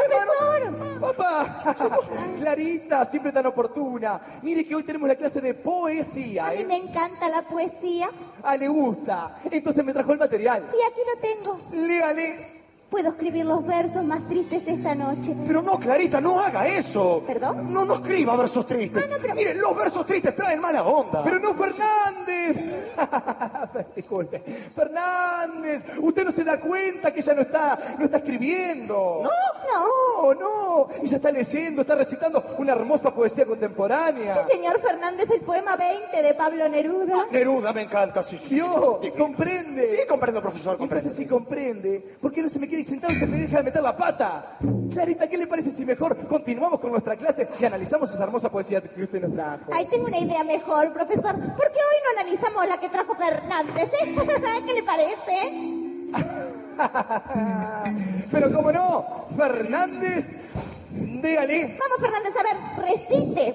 ¡Papá! 0.99 1.75
Clarita, 2.39 3.05
siempre 3.05 3.33
tan 3.33 3.45
oportuna. 3.47 4.21
Mire 4.43 4.65
que 4.65 4.75
hoy 4.75 4.83
tenemos 4.83 5.09
la 5.09 5.17
clase 5.17 5.43
de 5.43 5.53
poesía. 5.55 6.47
A 6.47 6.51
mí 6.53 6.63
¿eh? 6.63 6.65
me 6.65 6.77
encanta 6.77 7.29
la 7.29 7.43
poesía. 7.43 8.09
Ah, 8.43 8.57
le 8.57 8.69
gusta. 8.69 9.41
Entonces 9.51 9.85
me 9.85 9.93
trajo 9.93 10.13
el 10.13 10.19
material. 10.19 10.65
Sí, 10.71 10.79
aquí 10.87 11.01
lo 11.07 11.21
tengo. 11.21 11.87
Léale. 11.87 12.62
Puedo 12.93 13.09
escribir 13.09 13.47
los 13.47 13.67
versos 13.67 14.05
más 14.05 14.23
tristes 14.29 14.65
esta 14.67 14.95
noche. 14.95 15.35
Pero 15.47 15.63
no, 15.63 15.79
Clarita, 15.79 16.21
no 16.21 16.39
haga 16.39 16.67
eso. 16.67 17.23
¿Perdón? 17.27 17.73
No, 17.73 17.87
no 17.87 17.95
escriba 17.95 18.37
versos 18.37 18.67
tristes. 18.67 19.03
Ah, 19.03 19.09
no, 19.11 19.17
pero- 19.19 19.35
Mire, 19.35 19.55
los 19.55 19.75
versos 19.75 20.05
tristes 20.05 20.37
traen 20.37 20.61
mala 20.61 20.83
onda. 20.83 21.25
Pero 21.25 21.39
no 21.39 21.55
Fernández. 21.55 22.59
Disculpe. 23.97 24.41
Fernández, 24.75 25.85
usted 26.03 26.23
no 26.23 26.33
se 26.33 26.45
da 26.45 26.61
cuenta 26.61 27.15
que 27.15 27.21
ella 27.21 27.33
no 27.33 27.41
está, 27.41 27.79
no 27.99 28.05
está 28.05 28.19
escribiendo. 28.19 29.23
No, 29.23 30.35
no, 30.35 30.35
no. 30.35 30.89
Ella 31.03 31.17
está 31.17 31.31
leyendo, 31.31 31.81
está 31.81 31.95
recitando 31.95 32.45
una 32.59 32.73
hermosa 32.73 33.15
poesía 33.15 33.47
contemporánea. 33.47 34.35
Sí, 34.35 34.53
señor 34.53 34.79
Fernández, 34.83 35.31
el 35.31 35.41
poema 35.41 35.77
20 35.77 36.23
de 36.23 36.35
Pablo 36.35 36.69
Neruda. 36.69 37.25
Neruda 37.31 37.73
me 37.73 37.83
encanta, 37.85 38.23
sí, 38.23 38.37
sí. 38.37 38.49
sí. 38.51 38.55
¿Vio? 38.57 39.01
¿Comprende? 39.17 39.87
Sí, 39.87 40.07
comprendo, 40.07 40.43
profesor, 40.43 40.77
comprendo. 40.77 41.09
Entonces, 41.09 41.17
si 41.17 41.27
comprende, 41.27 42.05
¿por 42.21 42.31
qué 42.31 42.43
no 42.43 42.51
se 42.51 42.59
me 42.59 42.67
sentado 42.67 42.82
y 42.83 42.85
se 43.19 43.27
me 43.27 43.39
deja 43.39 43.59
de 43.59 43.63
meter 43.63 43.81
la 43.83 43.97
pata? 43.97 44.57
Clarita, 44.91 45.29
¿qué 45.29 45.39
le 45.39 45.47
parece 45.47 45.71
si 45.71 45.85
mejor 45.85 46.17
continuamos 46.27 46.81
con 46.81 46.91
nuestra 46.91 47.15
clase 47.17 47.47
y 47.61 47.65
analizamos 47.65 48.13
esa 48.13 48.25
hermosa 48.25 48.51
poesía 48.51 48.81
que 48.81 49.05
usted 49.05 49.23
nos 49.23 49.33
trajo? 49.33 49.73
Ahí 49.73 49.87
tengo 49.87 50.07
una 50.07 50.19
idea 50.19 50.43
mejor, 50.43 50.93
profesor. 50.93 51.33
¿Por 51.35 51.71
qué 51.71 51.79
hoy 51.79 51.97
no 52.05 52.11
analizamos 52.21 52.69
la 52.69 52.79
que 52.79 52.89
trajo 52.89 53.15
Fernández? 53.15 53.89
eh? 54.03 54.17
¿Qué 54.67 54.73
le 54.75 54.83
parece? 54.83 55.53
Pero 58.33 58.53
cómo 58.53 58.73
no, 58.73 59.29
Fernández, 59.37 60.27
dígale. 60.91 61.79
Vamos, 61.79 61.99
Fernández, 62.01 62.33
a 62.37 62.43
ver, 62.43 62.57
recite. 62.89 63.55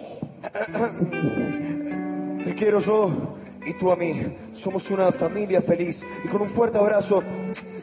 Te 2.45 2.55
quiero 2.55 2.79
yo 2.79 3.37
y 3.67 3.73
tú 3.73 3.91
a 3.91 3.95
mí. 3.95 4.13
Somos 4.53 4.89
una 4.89 5.12
familia 5.12 5.62
feliz. 5.62 6.03
Y 6.23 6.27
con 6.30 6.41
un 6.41 6.49
fuerte 6.49 6.77
abrazo 6.77 7.21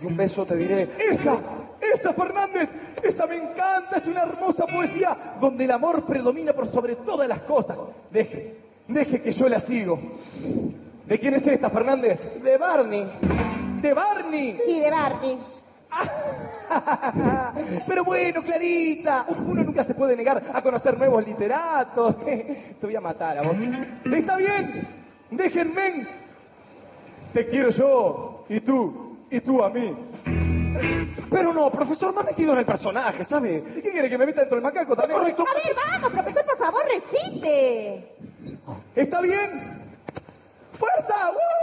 y 0.03 0.07
un 0.07 0.16
beso 0.16 0.44
te 0.47 0.57
diré. 0.57 0.88
Esa, 0.99 1.37
esa 1.81 2.12
Fernández, 2.14 2.70
esa 3.03 3.27
me 3.27 3.37
encanta, 3.37 3.97
es 3.97 4.07
una 4.07 4.23
hermosa 4.23 4.66
poesía 4.66 5.16
donde 5.40 5.64
el 5.64 5.70
amor 5.70 6.05
predomina 6.05 6.53
por 6.53 6.66
sobre 6.66 6.97
todas 6.97 7.29
las 7.29 7.40
cosas. 7.40 7.79
Deje, 8.11 8.57
deje 8.88 9.20
que 9.20 9.31
yo 9.31 9.49
la 9.49 9.61
sigo. 9.61 10.01
¿De 11.07 11.18
quién 11.18 11.35
es 11.35 11.47
esta, 11.47 11.68
Fernández? 11.68 12.42
De 12.42 12.57
Barney. 12.57 13.07
De 13.83 13.92
Barney. 13.92 14.59
Sí, 14.66 14.81
de 14.81 14.90
Barney. 14.90 15.38
Pero 17.87 18.05
bueno, 18.05 18.42
Clarita, 18.42 19.27
uno 19.47 19.62
nunca 19.62 19.85
se 19.85 19.94
puede 19.94 20.16
negar 20.16 20.42
a 20.53 20.62
conocer 20.62 20.97
nuevos 20.97 21.25
literatos. 21.27 22.16
Te 22.25 22.79
voy 22.81 22.97
a 22.97 23.01
matar 23.03 23.38
a 23.38 23.42
vos. 23.42 23.55
Está 24.12 24.37
bien, 24.38 25.04
Déjenme. 25.30 26.06
Te 27.32 27.46
quiero 27.46 27.70
yo 27.70 28.44
y 28.48 28.60
tú 28.60 29.26
y 29.30 29.40
tú 29.40 29.62
a 29.62 29.70
mí. 29.70 29.94
Pero 31.30 31.52
no, 31.52 31.70
profesor, 31.70 32.14
me 32.14 32.20
ha 32.20 32.24
metido 32.24 32.52
en 32.52 32.60
el 32.60 32.64
personaje, 32.64 33.24
¿sabe? 33.24 33.62
¿Qué 33.82 33.90
quiere 33.90 34.08
que 34.08 34.18
me 34.18 34.26
meta 34.26 34.40
dentro 34.40 34.56
del 34.56 34.62
macaco 34.62 34.94
también? 34.94 35.18
Correcto. 35.18 35.44
A 35.48 35.54
ver, 35.54 35.74
vamos, 35.74 36.12
profesor, 36.12 36.44
por 36.46 36.58
favor, 36.58 36.82
recite. 36.87 38.14
¿Está 38.94 39.20
bien? 39.20 39.50
¡Fuerza! 40.72 41.32
¡Uh! 41.32 41.54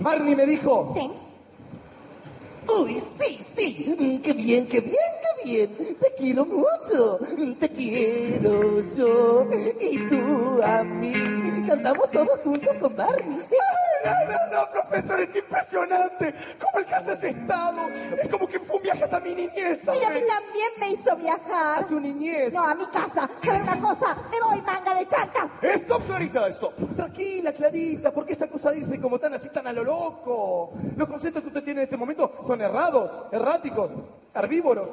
Barney 0.00 0.34
me 0.34 0.46
dijo. 0.46 0.92
Sí. 0.94 1.10
Uy, 2.72 3.00
sí, 3.18 3.38
sí. 3.54 4.20
Qué 4.24 4.32
bien, 4.32 4.66
qué 4.66 4.80
bien, 4.80 4.96
qué 4.96 5.29
bien. 5.44 5.96
Te 6.00 6.12
quiero 6.16 6.44
mucho. 6.46 7.18
Te 7.58 7.68
quiero 7.68 8.80
yo. 8.80 9.46
Y 9.80 9.98
tú 10.08 10.60
a 10.62 10.82
mí. 10.84 11.12
Cantamos 11.66 12.10
todos 12.10 12.40
juntos 12.40 12.76
con 12.78 12.96
Barney, 12.96 13.38
sí. 13.48 13.56
No, 14.02 14.12
no, 14.32 14.62
no, 14.64 14.70
profesor, 14.72 15.20
es 15.20 15.36
impresionante. 15.36 16.34
¿Cómo 16.58 16.78
el 16.78 16.86
que 16.86 16.94
has 16.94 17.22
estado? 17.22 17.86
Es 18.22 18.28
como 18.30 18.48
que 18.48 18.58
fue 18.58 18.76
un 18.76 18.82
viaje 18.82 19.04
hasta 19.04 19.20
mi 19.20 19.34
niñez, 19.34 19.84
Y 19.84 19.88
a 19.90 19.92
mí 19.92 20.00
¿sabes? 20.00 20.26
también 20.26 20.70
me 20.80 20.90
hizo 20.92 21.16
viajar. 21.16 21.84
A 21.84 21.86
su 21.86 22.00
niñez. 22.00 22.52
No, 22.52 22.64
a 22.66 22.74
mi 22.74 22.86
casa. 22.86 23.28
¿Saben 23.44 23.62
una 23.62 23.78
cosa? 23.78 24.16
Me 24.30 24.40
voy, 24.40 24.62
manga 24.62 24.94
de 24.94 25.06
chantas. 25.06 25.50
Stop, 25.62 26.06
Clarita, 26.06 26.48
stop. 26.48 26.72
Tranquila, 26.96 27.52
Clarita, 27.52 28.10
¿por 28.10 28.24
qué 28.24 28.32
esa 28.32 28.48
cosa 28.48 28.70
de 28.70 28.78
irse 28.78 28.98
como 28.98 29.18
tan 29.18 29.34
así, 29.34 29.50
tan 29.50 29.66
a 29.66 29.72
lo 29.72 29.84
loco? 29.84 30.72
Los 30.96 31.08
conceptos 31.08 31.42
que 31.42 31.48
usted 31.48 31.62
tiene 31.62 31.80
en 31.82 31.84
este 31.84 31.96
momento 31.98 32.38
son 32.46 32.60
errados, 32.62 33.26
erráticos, 33.32 33.90
herbívoros. 34.34 34.90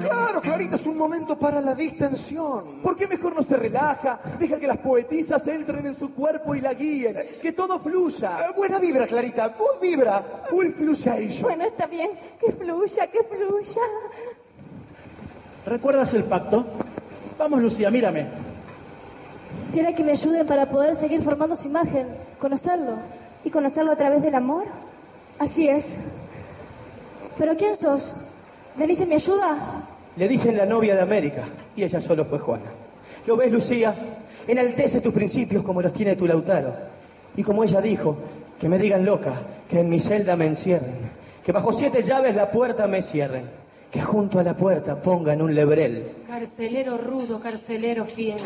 Claro, 0.00 0.40
Clarita, 0.40 0.76
es 0.76 0.86
un 0.86 0.96
momento 0.96 1.38
para 1.38 1.60
la 1.60 1.74
distensión. 1.74 2.80
¿Por 2.82 2.96
qué 2.96 3.06
mejor 3.06 3.34
no 3.34 3.42
se 3.42 3.56
relaja? 3.56 4.20
Deja 4.38 4.58
que 4.58 4.66
las 4.66 4.78
poetisas 4.78 5.46
entren 5.48 5.86
en 5.86 5.96
su 5.96 6.12
cuerpo 6.14 6.54
y 6.54 6.60
la 6.60 6.74
guíen. 6.74 7.16
Que 7.40 7.52
todo 7.52 7.78
fluya. 7.78 8.38
Eh, 8.40 8.52
buena 8.56 8.78
vibra, 8.78 9.06
Clarita, 9.06 9.50
full 9.50 9.80
vibra, 9.80 10.22
full 10.48 10.68
fluyation. 10.70 11.42
Bueno, 11.42 11.64
está 11.64 11.86
bien. 11.86 12.10
Que 12.40 12.52
fluya, 12.52 13.06
que 13.06 13.22
fluya. 13.24 13.82
¿Recuerdas 15.66 16.14
el 16.14 16.24
pacto? 16.24 16.64
Vamos, 17.38 17.60
Lucía, 17.60 17.90
mírame. 17.90 18.26
Quisiera 19.66 19.94
que 19.94 20.02
me 20.02 20.12
ayuden 20.12 20.46
para 20.46 20.66
poder 20.66 20.96
seguir 20.96 21.22
formando 21.22 21.54
su 21.54 21.68
imagen, 21.68 22.08
conocerlo. 22.38 22.94
¿Y 23.44 23.50
conocerlo 23.50 23.92
a 23.92 23.96
través 23.96 24.22
del 24.22 24.34
amor? 24.34 24.64
Así 25.38 25.68
es. 25.68 25.94
¿Pero 27.38 27.56
quién 27.56 27.76
sos? 27.76 28.12
¿Denise 28.80 29.04
me 29.04 29.16
ayuda? 29.16 29.82
Le 30.16 30.26
dicen 30.26 30.56
la 30.56 30.64
novia 30.64 30.94
de 30.94 31.02
América 31.02 31.44
y 31.76 31.82
ella 31.82 32.00
solo 32.00 32.24
fue 32.24 32.38
Juana. 32.38 32.64
¿Lo 33.26 33.36
ves, 33.36 33.52
Lucía? 33.52 33.94
Enaltece 34.48 35.02
tus 35.02 35.12
principios 35.12 35.62
como 35.62 35.82
los 35.82 35.92
tiene 35.92 36.16
tu 36.16 36.26
Lautaro. 36.26 36.72
Y 37.36 37.42
como 37.42 37.62
ella 37.62 37.82
dijo, 37.82 38.16
que 38.58 38.70
me 38.70 38.78
digan 38.78 39.04
loca, 39.04 39.34
que 39.68 39.80
en 39.80 39.90
mi 39.90 40.00
celda 40.00 40.34
me 40.34 40.46
encierren, 40.46 40.94
que 41.44 41.52
bajo 41.52 41.74
siete 41.74 42.02
llaves 42.02 42.34
la 42.34 42.50
puerta 42.50 42.86
me 42.86 43.02
cierren, 43.02 43.50
que 43.90 44.00
junto 44.00 44.38
a 44.38 44.42
la 44.42 44.56
puerta 44.56 44.96
pongan 44.96 45.42
un 45.42 45.54
lebrel. 45.54 46.12
Carcelero 46.26 46.96
rudo, 46.96 47.38
carcelero 47.38 48.06
fiel. 48.06 48.38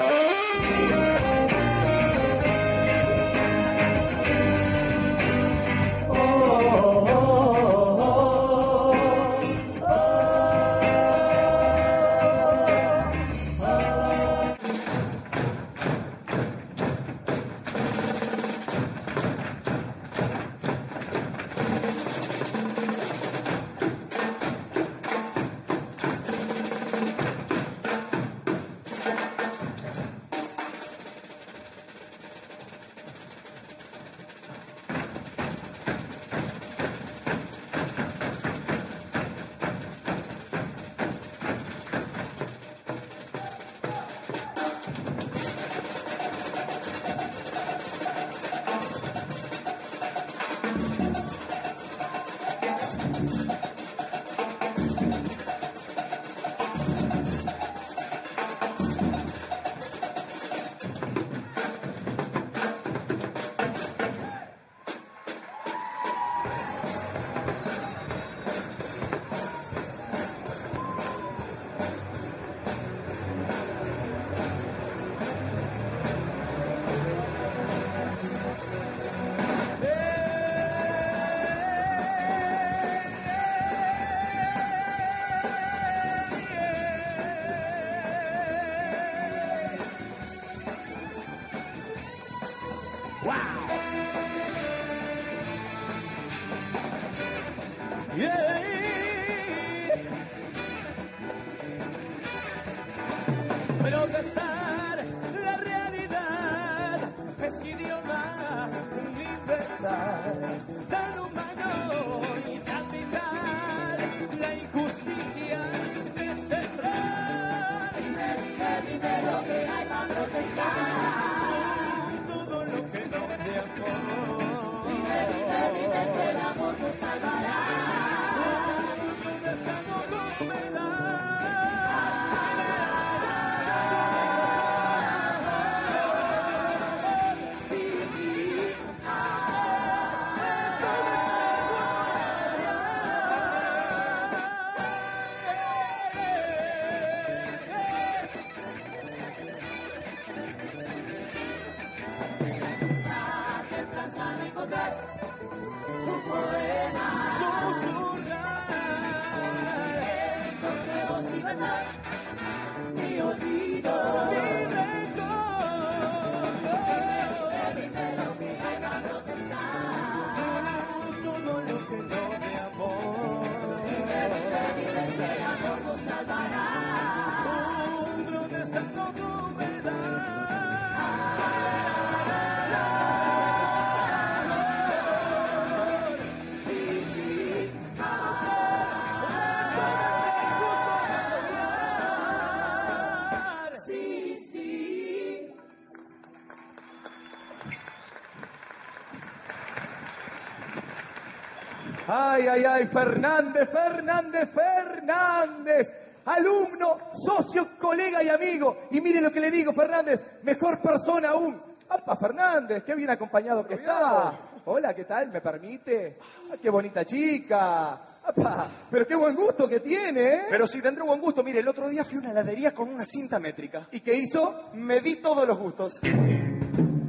Ay, 202.55 202.65
ay, 202.65 202.87
Fernández, 202.87 203.69
Fernández, 203.69 204.49
Fernández. 204.55 205.93
Alumno, 206.25 206.99
socio, 207.13 207.77
colega 207.77 208.23
y 208.23 208.29
amigo. 208.29 208.87
Y 208.93 209.01
mire 209.01 209.21
lo 209.21 209.33
que 209.33 209.41
le 209.41 209.51
digo, 209.51 209.73
Fernández, 209.73 210.21
mejor 210.45 210.81
persona 210.81 211.31
aún. 211.31 211.61
¡Apa, 211.89 212.17
Fernández! 212.17 212.85
¡Qué 212.85 212.95
bien 212.95 213.11
acompañado 213.11 213.67
que 213.67 213.75
está! 213.75 214.39
Hola, 214.67 214.95
¿qué 214.95 215.05
tal? 215.05 215.33
¿Me 215.33 215.41
permite? 215.41 216.17
Ah, 216.53 216.55
¡Qué 216.63 216.71
bonita 216.71 217.05
chica! 217.05 218.01
Apa, 218.25 218.69
pero 218.89 219.05
qué 219.05 219.17
buen 219.17 219.35
gusto 219.35 219.69
que 219.69 219.81
tiene, 219.81 220.35
¿eh? 220.35 220.43
Pero 220.49 220.69
si 220.69 220.81
tendré 220.81 221.03
buen 221.05 221.21
gusto, 221.21 221.43
mire, 221.43 221.59
el 221.59 221.67
otro 221.67 221.89
día 221.89 222.05
fui 222.05 222.19
a 222.19 222.21
una 222.21 222.31
heladería 222.31 222.73
con 222.73 222.89
una 222.89 223.05
cinta 223.05 223.41
métrica. 223.41 223.89
¿Y 223.91 223.99
qué 223.99 224.15
hizo? 224.15 224.71
Medí 224.75 225.17
todos 225.17 225.45
los 225.45 225.59
gustos. 225.59 225.99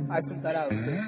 Ah, 0.10 0.18
es 0.18 0.26
un 0.26 0.42
tarado 0.42 0.70
usted. 0.70 1.02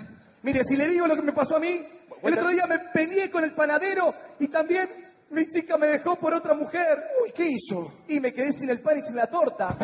Mire, 0.43 0.63
si 0.63 0.77
le 0.77 0.87
digo 0.87 1.07
lo 1.07 1.15
que 1.15 1.23
me 1.23 1.33
pasó 1.33 1.55
a 1.55 1.59
mí, 1.59 1.81
el 2.23 2.33
otro 2.33 2.49
día 2.49 2.65
me 2.67 2.79
peleé 2.79 3.29
con 3.29 3.43
el 3.43 3.51
panadero 3.51 4.13
y 4.39 4.47
también 4.47 4.89
mi 5.29 5.47
chica 5.47 5.77
me 5.77 5.87
dejó 5.87 6.15
por 6.15 6.33
otra 6.33 6.53
mujer. 6.53 7.03
Uy, 7.23 7.31
¿qué 7.31 7.49
hizo? 7.49 8.03
Y 8.07 8.19
me 8.19 8.33
quedé 8.33 8.53
sin 8.53 8.69
el 8.69 8.79
pan 8.79 8.97
y 8.97 9.01
sin 9.01 9.15
la 9.15 9.27
torta. 9.27 9.75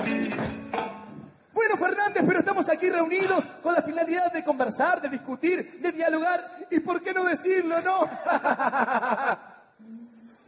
Bueno, 1.53 1.77
Fernández, 1.77 2.23
pero 2.25 2.39
estamos 2.39 2.67
aquí 2.69 2.89
reunidos 2.89 3.43
con 3.61 3.73
la 3.73 3.81
finalidad 3.81 4.33
de 4.33 4.43
conversar, 4.43 5.01
de 5.01 5.09
discutir, 5.09 5.79
de 5.79 5.91
dialogar 5.91 6.67
y, 6.71 6.79
¿por 6.79 7.01
qué 7.01 7.13
no 7.13 7.25
decirlo, 7.25 7.79
no? 7.81 8.09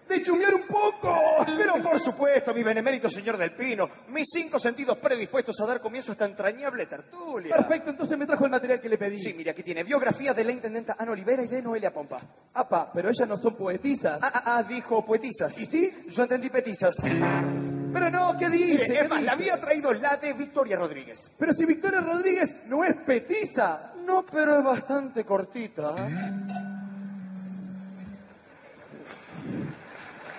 de 0.08 0.24
chumear 0.24 0.54
un 0.54 0.64
poco. 0.68 1.46
Pero 1.46 1.82
por 1.82 2.00
supuesto, 2.00 2.54
mi 2.54 2.64
benemérito 2.64 3.10
señor 3.10 3.38
del 3.38 3.52
Pino, 3.52 3.90
mis 4.10 4.28
cinco 4.32 4.60
sentidos 4.60 4.98
predispuestos 4.98 5.60
a 5.60 5.66
dar 5.66 5.80
comienzo 5.82 6.12
a 6.12 6.14
esta 6.14 6.26
entrañable 6.26 6.86
tertulia. 6.86 7.56
Perfecto, 7.56 7.92
entonces 7.92 8.18
me 8.18 8.26
trajo 8.26 8.46
el 8.46 8.52
material 8.52 8.82
que 8.82 8.90
le 8.90 8.98
pedí. 8.98 9.20
Sí, 9.20 9.34
mire, 9.34 9.52
aquí 9.52 9.64
tiene 9.64 9.84
biografía 9.84 10.34
de 10.34 10.44
la 10.44 10.52
intendenta 10.52 10.96
Ana 10.98 11.12
Olivera 11.12 11.44
y 11.44 11.48
de 11.48 11.62
Noelia 11.62 11.94
Pompa. 11.94 12.22
Apa, 12.54 12.92
pero 12.94 13.10
ellas 13.10 13.28
no 13.28 13.38
son 13.38 13.56
poetisas. 13.56 14.20
Ah, 14.22 14.32
ah, 14.34 14.58
ah, 14.58 14.64
dijo 14.64 15.06
poetisas. 15.06 15.58
¿Y 15.60 15.66
sí? 15.66 15.92
Yo 16.08 16.24
entendí 16.24 16.50
petizas. 16.50 16.96
Pero 17.02 18.10
no, 18.10 18.38
¿qué 18.38 18.50
dice? 18.50 18.74
Mire, 18.74 18.86
¿Qué 18.88 19.00
es 19.00 19.10
más, 19.10 19.24
la 19.24 19.32
había 19.32 19.60
traído 19.60 19.94
la 19.94 20.18
de 20.18 20.34
Victoria 20.34 20.78
Rodríguez. 20.78 21.32
Pero 21.40 21.54
si 21.54 21.66
Victoria 21.66 22.02
Rodríguez 22.02 22.68
no 22.68 22.84
es 22.84 22.96
petiza. 23.06 23.94
No, 24.06 24.26
pero 24.26 24.58
es 24.58 24.64
bastante 24.64 25.24
cortita. 25.24 25.96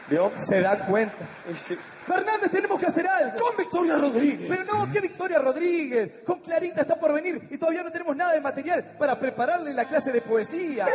¿Vio? 0.09 0.31
Se 0.47 0.61
da 0.61 0.87
cuenta. 0.87 1.27
Sí. 1.67 1.77
Fernández, 2.07 2.53
tenemos 2.53 2.79
que 2.79 2.87
hacer 2.87 3.07
algo. 3.09 3.39
Con 3.41 3.57
Victoria 3.57 3.97
Rodríguez. 3.97 4.49
Pero 4.49 4.65
no, 4.73 4.93
¿qué 4.93 5.01
Victoria 5.01 5.39
Rodríguez? 5.41 6.23
Con 6.25 6.39
Clarita 6.39 6.83
está 6.83 6.95
por 7.01 7.13
venir 7.13 7.49
y 7.51 7.59
todavía 7.59 7.83
no 7.83 7.91
tenemos 7.91 8.15
nada 8.15 8.33
de 8.35 8.41
material 8.41 8.93
para 8.97 9.19
prepararle 9.19 9.75
la 9.75 9.87
clase 9.87 10.13
de 10.13 10.21
poesía. 10.21 10.87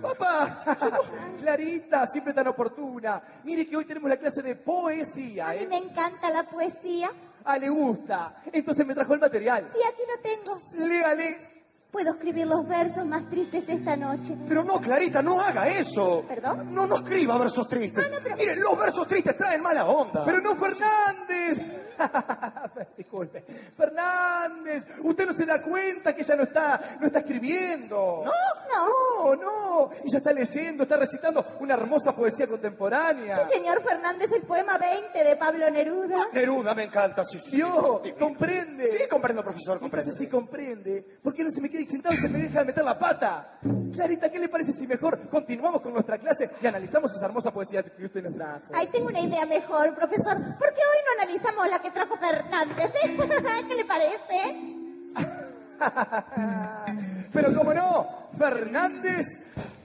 Papá, 0.00 0.62
Clarita, 1.40 2.06
siempre 2.06 2.32
tan 2.32 2.46
oportuna. 2.46 3.20
Mire 3.42 3.66
que 3.66 3.76
hoy 3.76 3.84
tenemos 3.84 4.08
la 4.08 4.16
clase 4.16 4.42
de 4.42 4.54
poesía. 4.54 5.48
A 5.48 5.52
mí 5.54 5.58
¿eh? 5.62 5.66
me 5.68 5.78
encanta 5.78 6.30
la 6.30 6.44
poesía. 6.44 7.10
Ah, 7.44 7.58
le 7.58 7.68
gusta. 7.68 8.36
Entonces 8.52 8.86
me 8.86 8.94
trajo 8.94 9.14
el 9.14 9.20
material. 9.20 9.68
Sí, 9.72 9.80
aquí 9.86 10.02
lo 10.08 10.22
tengo. 10.22 10.86
Léale. 10.86 11.53
Puedo 11.94 12.10
escribir 12.10 12.48
los 12.48 12.66
versos 12.66 13.06
más 13.06 13.24
tristes 13.30 13.62
esta 13.68 13.96
noche. 13.96 14.36
Pero 14.48 14.64
no, 14.64 14.80
Clarita, 14.80 15.22
no 15.22 15.40
haga 15.40 15.68
eso. 15.68 16.24
¿Perdón? 16.26 16.74
No, 16.74 16.86
no 16.88 16.96
escriba 16.96 17.38
versos 17.38 17.68
tristes. 17.68 18.04
Ah, 18.04 18.08
no, 18.12 18.18
pero- 18.20 18.34
Mire, 18.36 18.56
los 18.56 18.76
versos 18.76 19.06
tristes 19.06 19.36
traen 19.36 19.62
mala 19.62 19.86
onda. 19.86 20.24
Pero 20.24 20.40
no 20.40 20.56
Fernández. 20.56 21.83
Disculpe. 22.96 23.44
Fernández, 23.76 24.84
usted 25.02 25.26
no 25.26 25.32
se 25.32 25.46
da 25.46 25.60
cuenta 25.62 26.14
que 26.14 26.22
ella 26.22 26.36
no 26.36 26.42
está, 26.44 26.96
no 27.00 27.06
está 27.06 27.20
escribiendo. 27.20 28.22
No, 28.24 28.32
No, 28.68 29.34
no. 29.36 29.90
Ella 30.04 30.18
está 30.18 30.32
leyendo, 30.32 30.82
está 30.84 30.96
recitando 30.96 31.44
una 31.60 31.74
hermosa 31.74 32.14
poesía 32.14 32.46
contemporánea. 32.46 33.36
Sí, 33.46 33.54
señor 33.54 33.82
Fernández, 33.82 34.30
el 34.32 34.42
poema 34.42 34.78
20 34.78 35.24
de 35.24 35.36
Pablo 35.36 35.70
Neruda. 35.70 36.26
Neruda 36.32 36.74
me 36.74 36.84
encanta, 36.84 37.24
sí, 37.24 37.38
sí, 37.40 37.50
sí. 37.50 37.56
Yo, 37.58 38.00
Divino. 38.02 38.26
comprende. 38.26 38.88
Sí, 38.88 38.98
comprendo, 39.08 39.42
profesor, 39.42 39.78
comprendo. 39.78 40.10
Entonces, 40.10 40.18
si 40.26 40.30
comprende, 40.30 41.04
¿por 41.22 41.32
qué 41.34 41.44
no 41.44 41.50
se 41.50 41.60
me 41.60 41.68
queda 41.70 41.84
sentado 41.86 42.14
y 42.14 42.18
se 42.18 42.28
me 42.28 42.38
deja 42.38 42.60
de 42.60 42.64
meter 42.66 42.84
la 42.84 42.98
pata? 42.98 43.58
Clarita, 43.94 44.30
¿qué 44.30 44.38
le 44.38 44.48
parece 44.48 44.72
si 44.72 44.86
mejor 44.86 45.28
continuamos 45.28 45.80
con 45.82 45.92
nuestra 45.92 46.18
clase 46.18 46.50
y 46.60 46.66
analizamos 46.66 47.12
esa 47.14 47.26
hermosa 47.26 47.52
poesía 47.52 47.82
que 47.82 48.04
usted 48.06 48.22
nos 48.22 48.34
trajo? 48.34 48.62
Ahí 48.72 48.88
tengo 48.88 49.06
una 49.08 49.20
idea 49.20 49.46
mejor, 49.46 49.94
profesor. 49.94 50.34
¿Por 50.58 50.68
qué 50.74 50.80
hoy 50.80 50.98
no 51.06 51.22
analizamos 51.22 51.68
la 51.68 51.78
que 51.84 51.90
trajo 51.90 52.16
Fernández? 52.16 52.90
eh? 53.04 53.16
¿Qué 53.68 53.74
le 53.74 53.84
parece? 53.84 54.74
Pero 57.32 57.54
como 57.54 57.74
no, 57.74 58.28
Fernández, 58.38 59.26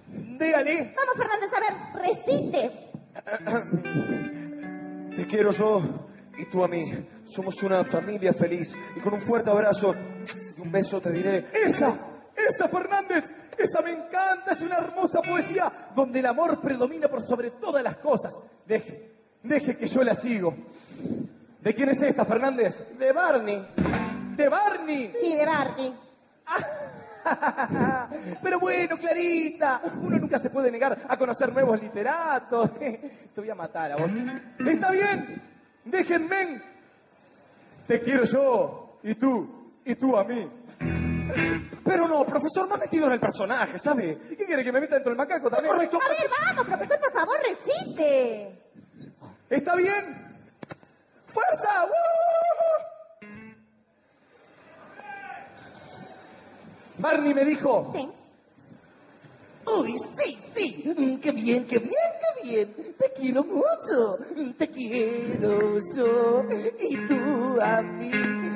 dígale. 0.08 0.96
Vamos, 0.96 1.16
Fernández, 1.18 1.50
a 1.54 1.60
ver, 1.60 1.74
recite. 2.16 2.72
Te 5.16 5.28
quiero 5.28 5.52
yo 5.52 5.82
y 6.38 6.46
tú 6.46 6.64
a 6.64 6.70
mí. 6.70 7.06
Somos 7.26 7.62
una 7.64 7.84
familia 7.84 8.32
feliz. 8.32 8.74
Y 8.96 9.02
con 9.02 9.14
un 9.14 9.22
fuerte 9.22 9.50
abrazo 9.50 9.94
y 10.58 10.62
un 10.62 10.72
beso 10.72 11.02
te 11.02 11.12
diré. 11.12 11.48
Esa, 11.52 11.98
esa 12.34 12.70
Fernández, 12.70 13.26
esa 13.58 13.82
me 13.82 13.92
encanta, 13.92 14.52
es 14.52 14.62
una 14.62 14.78
hermosa 14.78 15.22
poesía 15.22 15.90
donde 15.94 16.20
el 16.20 16.28
amor 16.28 16.62
predomina 16.62 17.10
por 17.10 17.28
sobre 17.28 17.52
todas 17.52 17.84
las 17.84 17.98
cosas. 17.98 18.34
Deje, 18.66 19.16
deje 19.44 19.76
que 19.76 19.88
yo 19.88 20.02
la 20.02 20.14
sigo. 20.14 20.56
¿De 21.62 21.76
quién 21.76 21.90
es 21.90 22.02
esta, 22.02 22.24
Fernández? 22.26 22.98
De 22.98 23.12
Barney. 23.12 23.68
De 24.36 24.48
Barney. 24.48 25.14
Sí, 25.22 25.36
de 25.36 25.46
Barney. 25.46 25.94
Pero 28.42 28.60
bueno, 28.60 28.98
Clarita, 28.98 29.82
uno 30.02 30.18
nunca 30.18 30.40
se 30.40 30.50
puede 30.50 30.72
negar 30.72 30.98
a 31.08 31.18
conocer 31.18 31.52
nuevos 31.52 31.82
literatos. 31.82 32.72
Te 32.80 33.34
voy 33.36 33.50
a 33.50 33.56
matar 33.56 33.92
a 33.92 33.98
vos. 33.98 34.10
Está 34.66 34.92
bien, 34.92 35.42
déjenme. 35.84 36.62
Te 37.86 38.02
quiero 38.02 38.24
yo, 38.24 39.00
y 39.04 39.16
tú, 39.16 39.74
y 39.84 39.96
tú 39.96 40.16
a 40.16 40.24
mí. 40.24 40.48
Pero 41.84 42.08
no, 42.08 42.26
profesor, 42.26 42.70
me 42.70 42.76
ha 42.76 42.78
metido 42.78 43.08
en 43.08 43.14
el 43.14 43.20
personaje, 43.20 43.78
¿sabe? 43.80 44.18
¿Y 44.32 44.36
qué 44.36 44.46
quiere 44.46 44.64
que 44.64 44.72
me 44.72 44.80
meta 44.80 44.96
dentro 44.96 45.10
del 45.12 45.18
macaco 45.18 45.50
también? 45.50 45.74
Correcto. 45.74 46.00
A 46.04 46.10
ver, 46.10 46.30
vamos, 46.46 46.66
profesor, 46.68 47.00
por 47.00 47.12
favor, 47.12 47.38
recite. 47.42 48.60
¿Está 49.50 49.76
bien? 49.76 50.29
¡Fuerza! 51.34 51.86
¡Uh! 51.86 53.20
Barney 56.98 57.34
me 57.34 57.46
dijo, 57.46 57.92
Sí. 57.96 58.10
Uy, 59.72 59.96
sí, 60.18 60.38
sí. 60.56 60.94
Mm, 60.98 61.18
Qué 61.20 61.32
bien, 61.32 61.66
qué 61.68 61.78
bien, 61.78 61.92
qué 61.94 62.44
bien. 62.44 62.96
Te 62.98 63.12
quiero 63.14 63.44
mucho. 63.44 64.18
Mm, 64.36 64.52
Te 64.54 64.68
quiero 64.70 65.80
yo 65.96 66.44
y 66.80 66.98
tú 67.08 67.62
a 67.62 67.82
mí. 67.82 68.12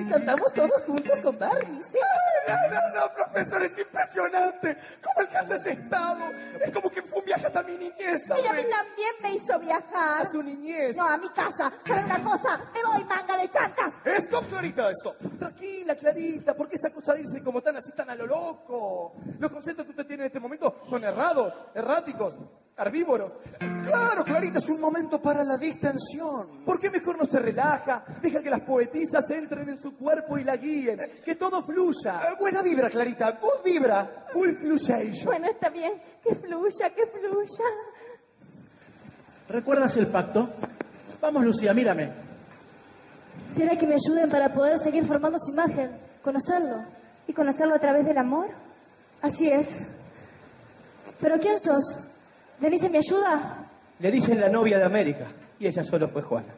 Cantamos 0.09 0.51
todos 0.53 0.81
juntos 0.87 1.19
con 1.21 1.37
Barney, 1.37 1.81
sí. 1.91 1.99
No, 2.47 2.69
no, 2.69 2.99
no, 2.99 3.13
profesor, 3.13 3.63
es 3.63 3.77
impresionante. 3.77 4.77
¿Cómo 5.01 5.23
ese 5.53 5.71
estado? 5.71 6.31
Es 6.59 6.71
como 6.71 6.89
que 6.89 7.01
fue 7.01 7.19
un 7.19 7.25
viaje 7.25 7.45
hasta 7.45 7.63
mi 7.63 7.77
niñez, 7.77 8.23
Y 8.29 8.47
a 8.47 8.53
mí 8.53 8.63
también 8.69 9.13
me 9.21 9.33
hizo 9.35 9.59
viajar. 9.59 10.25
A 10.25 10.31
su 10.31 10.41
niñez. 10.41 10.95
No, 10.95 11.07
a 11.07 11.17
mi 11.17 11.29
casa. 11.29 11.71
¿Sabe 11.87 12.03
una 12.03 12.23
cosa? 12.23 12.59
Me 12.73 12.83
voy, 12.83 13.03
manga 13.05 13.37
de 13.37 13.49
chantas. 13.49 13.93
Stop, 14.05 14.49
Clarita, 14.49 14.91
stop. 14.91 15.15
Tranquila, 15.39 15.95
Clarita, 15.95 16.53
¿por 16.55 16.67
qué 16.69 16.75
esa 16.75 16.89
cosa 16.91 17.13
de 17.13 17.21
irse 17.21 17.43
como 17.43 17.61
tan 17.61 17.77
así, 17.77 17.91
tan 17.91 18.09
a 18.09 18.15
lo 18.15 18.25
loco? 18.27 19.15
Los 19.39 19.51
conceptos 19.51 19.85
que 19.85 19.91
usted 19.91 20.05
tiene 20.05 20.23
en 20.23 20.27
este 20.27 20.39
momento 20.39 20.81
son 20.89 21.03
errados, 21.03 21.53
erráticos, 21.73 22.35
herbívoros. 22.77 23.33
Claro, 23.59 24.23
Clarita, 24.23 24.59
es 24.59 24.69
un 24.69 24.79
momento 24.79 25.21
para 25.21 25.43
la 25.43 25.57
distensión. 25.57 26.63
¿Por 26.65 26.79
qué 26.79 26.89
mejor 26.89 27.17
no 27.17 27.25
se 27.25 27.39
relaja? 27.39 28.03
Deja 28.21 28.41
que 28.41 28.49
las 28.49 28.61
poetisas 28.61 29.29
entren 29.29 29.69
en 29.69 29.81
su 29.81 29.95
cuerpo 29.95 30.37
y 30.37 30.43
la 30.43 30.55
guíen. 30.55 30.99
Que 31.23 31.35
todo 31.35 31.63
fluya. 31.63 32.19
Eh, 32.21 32.35
buena 32.39 32.61
vibra, 32.61 32.89
Clarita, 32.89 33.37
vos 33.41 33.61
vibra. 33.63 34.25
Full 34.31 34.51
fluyation. 34.53 35.25
Bueno, 35.25 35.47
está 35.47 35.69
bien. 35.69 35.93
Que 36.23 36.35
fluya, 36.35 36.89
que 36.95 37.05
fluya. 37.07 37.65
¿Recuerdas 39.49 39.97
el 39.97 40.07
pacto? 40.07 40.49
Vamos, 41.21 41.43
Lucía, 41.43 41.73
mírame. 41.73 42.11
¿Será 43.55 43.77
que 43.77 43.85
me 43.85 43.95
ayuden 43.95 44.29
para 44.29 44.53
poder 44.53 44.79
seguir 44.79 45.05
formando 45.05 45.37
su 45.37 45.51
imagen? 45.51 45.91
¿Conocerlo? 46.23 46.85
¿Y 47.27 47.33
conocerlo 47.33 47.75
a 47.75 47.79
través 47.79 48.05
del 48.05 48.17
amor? 48.17 48.47
Así 49.21 49.47
es. 49.47 49.77
¿Pero 51.19 51.37
quién 51.39 51.59
sos? 51.59 51.83
¿Denise 52.59 52.89
me 52.89 52.99
ayuda? 52.99 53.69
Le 53.99 54.11
dicen 54.11 54.39
la 54.39 54.49
novia 54.49 54.77
de 54.77 54.85
América 54.85 55.27
y 55.59 55.67
ella 55.67 55.83
solo 55.83 56.09
fue 56.09 56.21
Juana. 56.21 56.53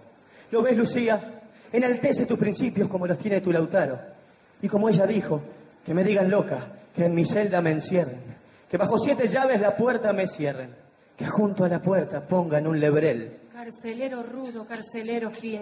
¿Lo 0.51 0.61
ves, 0.61 0.77
Lucía? 0.77 1.41
Enaltece 1.71 2.25
tus 2.25 2.37
principios 2.39 2.87
como 2.87 3.07
los 3.07 3.17
tiene 3.17 3.41
tu 3.41 3.51
Lautaro. 3.51 3.99
Y 4.61 4.67
como 4.67 4.89
ella 4.89 5.05
dijo, 5.05 5.41
que 5.85 5.93
me 5.93 6.03
digan 6.03 6.29
loca, 6.29 6.67
que 6.95 7.05
en 7.05 7.13
mi 7.13 7.25
celda 7.25 7.61
me 7.61 7.71
encierren, 7.71 8.21
que 8.69 8.77
bajo 8.77 8.97
siete 8.97 9.27
llaves 9.27 9.61
la 9.61 9.75
puerta 9.75 10.13
me 10.13 10.27
cierren, 10.27 10.73
que 11.15 11.27
junto 11.27 11.63
a 11.63 11.69
la 11.69 11.81
puerta 11.81 12.25
pongan 12.25 12.65
un 12.65 12.79
lebrel. 12.79 13.41
Carcelero 13.53 14.23
rudo, 14.23 14.65
carcelero 14.65 15.29
fiel. 15.29 15.61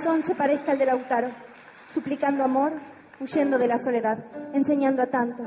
Corazón 0.00 0.22
se 0.22 0.34
parezca 0.34 0.72
al 0.72 0.78
de 0.78 0.86
Lautaro, 0.86 1.28
suplicando 1.92 2.42
amor, 2.42 2.72
huyendo 3.20 3.58
de 3.58 3.68
la 3.68 3.78
soledad, 3.78 4.18
enseñando 4.54 5.02
a 5.02 5.06
tantos. 5.06 5.46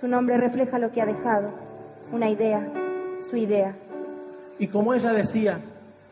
Su 0.00 0.06
nombre 0.06 0.36
refleja 0.36 0.78
lo 0.78 0.92
que 0.92 1.02
ha 1.02 1.06
dejado, 1.06 1.52
una 2.12 2.30
idea, 2.30 2.64
su 3.28 3.36
idea. 3.36 3.74
Y 4.58 4.68
como 4.68 4.94
ella 4.94 5.12
decía, 5.12 5.58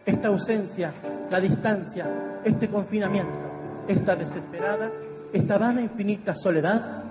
esta 0.05 0.29
ausencia, 0.29 0.93
la 1.31 1.41
distancia, 1.41 2.41
este 2.45 2.69
confinamiento, 2.69 3.39
esta 3.87 4.17
desesperada, 4.17 4.91
esta 5.33 5.57
vana 5.57 5.81
infinita 5.81 6.35
soledad, 6.35 7.05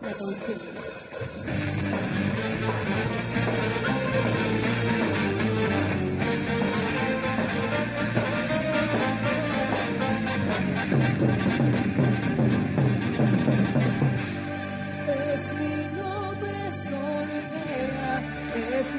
me 0.00 0.12
consume. 0.12 1.95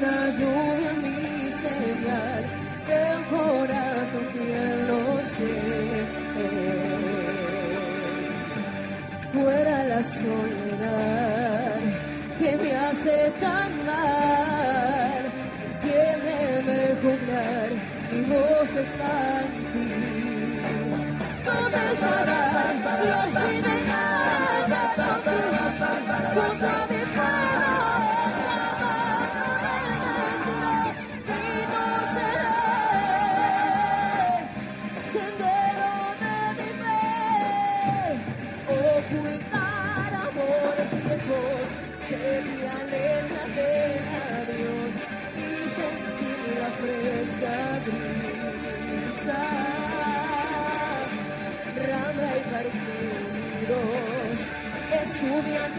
La 0.00 0.30
lluvia 0.30 0.92
mi 1.02 1.50
señal, 1.62 2.42
el 2.88 3.18
corazón 3.34 4.24
fiel 4.32 4.86
lo 4.88 5.02
sé. 5.34 5.54
Fuera 9.32 9.84
la 9.84 10.02
soledad 10.02 11.80
que 12.38 12.56
me 12.56 12.76
hace 12.76 13.32
tan 13.40 13.70
mal, 13.86 15.22
quiere 15.82 16.96
jugar, 17.02 17.68
mi 18.12 18.20
voz 18.32 18.70
está 18.84 19.40
en 19.42 19.52
ti. 19.72 19.88
¿Dónde 21.44 21.80
estará 21.92 22.42
lo 23.10 23.20
sin 23.40 23.62
de 26.87 26.87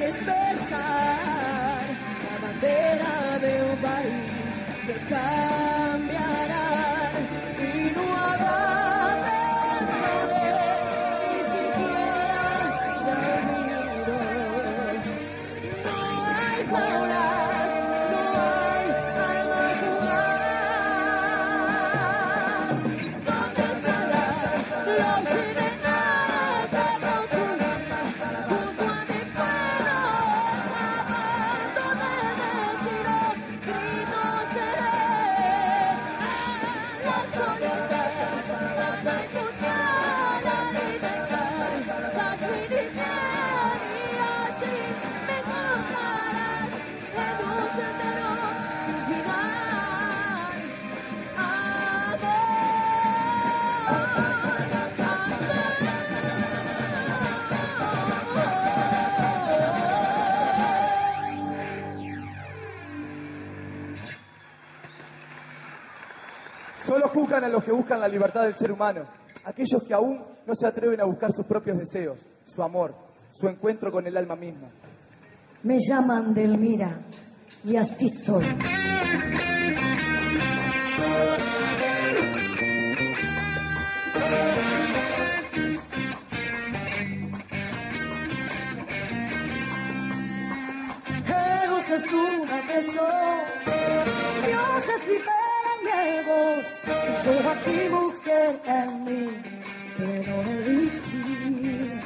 estudiantes 0.10 0.39
besar 0.70 1.88
la 2.24 2.38
bandera 2.41 3.39
de 3.39 3.64
un 3.64 3.78
país 3.80 4.55
que 4.86 4.93
Juzgan 67.30 67.43
a 67.43 67.49
los 67.49 67.63
que 67.63 67.71
buscan 67.71 67.99
la 67.99 68.07
libertad 68.07 68.41
del 68.45 68.55
ser 68.55 68.71
humano, 68.71 69.03
aquellos 69.45 69.84
que 69.88 69.93
aún 69.93 70.19
no 70.47 70.55
se 70.55 70.65
atreven 70.65 70.99
a 70.99 71.05
buscar 71.05 71.32
sus 71.32 71.45
propios 71.45 71.77
deseos, 71.77 72.19
su 72.43 72.63
amor, 72.63 72.95
su 73.30 73.47
encuentro 73.47 73.91
con 73.91 74.07
el 74.07 74.17
alma 74.17 74.36
misma. 74.36 74.67
Me 75.61 75.77
llaman 75.77 76.34
Delmira 76.34 77.01
y 77.63 77.75
así 77.75 78.09
soy. 78.09 78.47
Y 97.30 97.43
yo 97.43 97.49
aquí 97.49 97.89
mujer 97.89 98.61
en 98.65 99.03
mí, 99.03 99.27
pero 99.97 100.41
elixir. 100.41 102.01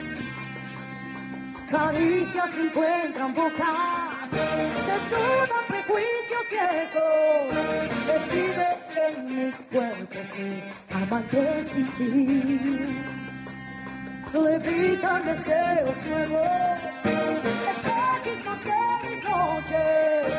Caricias 1.69 2.49
encuentran 2.55 3.33
bocas, 3.33 4.31
desnudan 4.31 5.63
prejuicios 5.67 6.43
viejos, 6.51 7.57
escribe 8.15 8.67
en 9.07 9.15
mis 9.35 9.55
cuerpos 9.71 10.39
y 10.39 10.93
amantes 10.93 11.67
sin 11.73 11.87
ti. 11.93 13.01
Levitan 14.33 15.25
deseos 15.25 16.05
nuevos, 16.05 16.79
espejismos 17.71 18.59
en 18.65 19.09
mis 19.09 19.23
noches, 19.23 20.33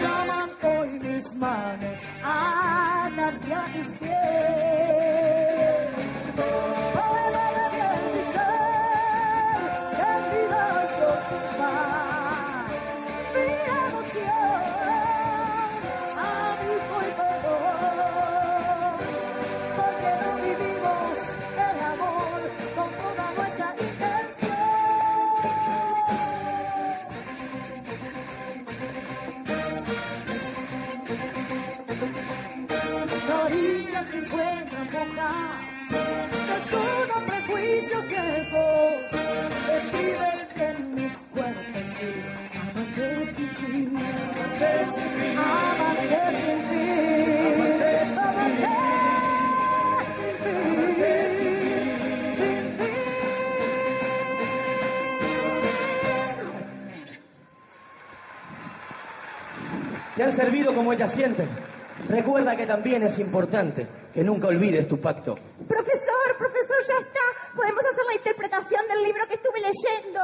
llaman 0.00 0.50
hoy 0.62 0.98
mis 1.00 1.34
manos 1.34 1.98
a 2.22 2.89
atarse 3.30 3.52
a 3.54 5.29
Te 42.00 42.06
han 60.22 60.32
servido 60.32 60.74
como 60.74 60.92
ellas 60.94 61.12
sienten. 61.12 61.48
Recuerda 62.08 62.56
que 62.56 62.66
también 62.66 63.02
es 63.02 63.18
importante 63.18 63.86
que 64.14 64.24
nunca 64.24 64.48
olvides 64.48 64.88
tu 64.88 64.98
pacto. 64.98 65.34
Profesor, 65.68 66.36
profesor. 66.38 67.19
Podemos 67.54 67.84
hacer 67.84 68.04
la 68.06 68.14
interpretación 68.14 68.86
del 68.88 69.02
libro 69.02 69.26
que 69.26 69.34
estuve 69.34 69.60
leyendo. 69.60 70.20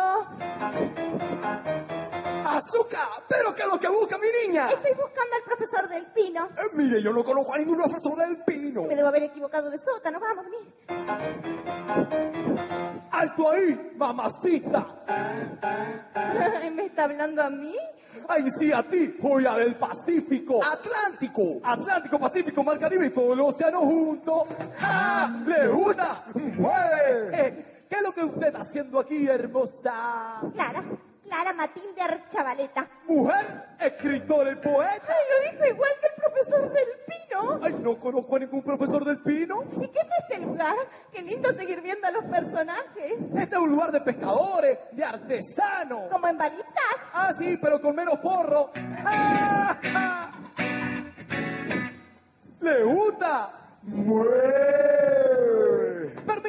¡Azúcar! 2.45 3.09
¿Pero 3.29 3.55
qué 3.55 3.63
es 3.63 3.69
lo 3.69 3.79
que 3.81 3.89
busca 3.89 4.19
mi 4.19 4.29
niña? 4.47 4.69
Estoy 4.71 4.93
buscando 4.93 5.35
al 5.35 5.43
profesor 5.43 5.89
del 5.89 6.07
Pino. 6.13 6.47
Eh, 6.47 6.71
mire, 6.75 7.03
yo 7.03 7.13
no 7.13 7.25
conozco 7.25 7.55
a 7.55 7.59
ningún 7.59 7.77
profesor 7.77 8.17
del 8.17 8.37
pino. 8.45 8.83
Me 8.83 8.95
debo 8.95 9.09
haber 9.09 9.25
equivocado 9.25 9.71
de 9.71 9.79
sótano. 9.79 10.21
Vamos, 10.21 10.45
vení. 10.45 10.73
¡Alto 13.17 13.51
ahí, 13.51 13.93
mamacita! 13.97 14.87
¿Me 16.75 16.85
está 16.85 17.05
hablando 17.05 17.43
a 17.43 17.49
mí? 17.49 17.75
¡Ay, 18.29 18.45
sí, 18.59 18.71
a 18.71 18.83
ti, 18.83 19.17
joya 19.23 19.55
del 19.55 19.75
Pacífico! 19.77 20.63
¡Atlántico! 20.63 21.61
¡Atlántico, 21.65 22.19
Pacífico, 22.19 22.63
Mar 22.63 22.79
Caribe 22.79 23.07
y 23.07 23.11
todo 23.11 23.33
el 23.33 23.41
océano 23.41 23.81
junto! 23.81 24.47
¡Ja! 24.77 25.31
¡Le 25.47 25.69
gusta! 25.69 26.25
¡Mueve! 26.35 27.31
Eh, 27.33 27.85
¿Qué 27.89 27.97
es 27.97 28.03
lo 28.03 28.13
que 28.13 28.23
usted 28.23 28.49
está 28.49 28.61
haciendo 28.61 29.01
aquí, 29.01 29.27
hermosa? 29.27 30.43
Clara, 30.53 30.85
Clara 31.27 31.53
Matilde 31.53 32.01
Archavaleta. 32.01 32.89
¿Mujer? 33.07 33.47
¿Escritor, 33.81 34.49
el 34.49 34.59
poeta? 34.59 35.03
Ay, 35.09 35.25
lo 35.31 35.51
dijo 35.51 35.75
igual 35.75 35.91
que 36.01 36.07
el 36.07 36.15
profesor 36.23 36.73
del 36.73 36.89
Pino. 37.07 37.61
¡Ay, 37.63 37.73
no 37.83 37.99
conozco 37.99 38.37
a 38.37 38.39
ningún 38.39 38.63
profesor 38.63 39.05
del 39.05 39.19
pino! 39.19 39.65
¿Y 39.81 39.89
qué 39.89 39.99
es 39.99 40.07
este 40.21 40.39
lugar? 40.39 40.77
Qué 41.13 41.23
lindo 41.23 41.53
seguir 41.55 41.81
viendo 41.83 42.07
a 42.07 42.11
los 42.11 42.25
personajes. 42.25 43.15
Este 43.37 43.55
es 43.57 43.61
un 43.61 43.71
lugar 43.71 43.93
de 43.93 44.01
pescadores, 44.01 44.79
de 44.93 45.05
artesanos. 45.05 46.11
Como 46.11 46.29
en 46.29 46.39
balitas. 46.39 46.97
Ah, 47.13 47.35
sí, 47.39 47.59
pero 47.61 47.81
con 47.81 47.95
menos 47.95 48.19
porro. 48.19 48.71
¡Ah! 49.05 49.79
¡Ah! 49.95 50.31
¿Le 52.61 52.83
gusta? 52.85 53.51
¡Mueve! 53.83 55.56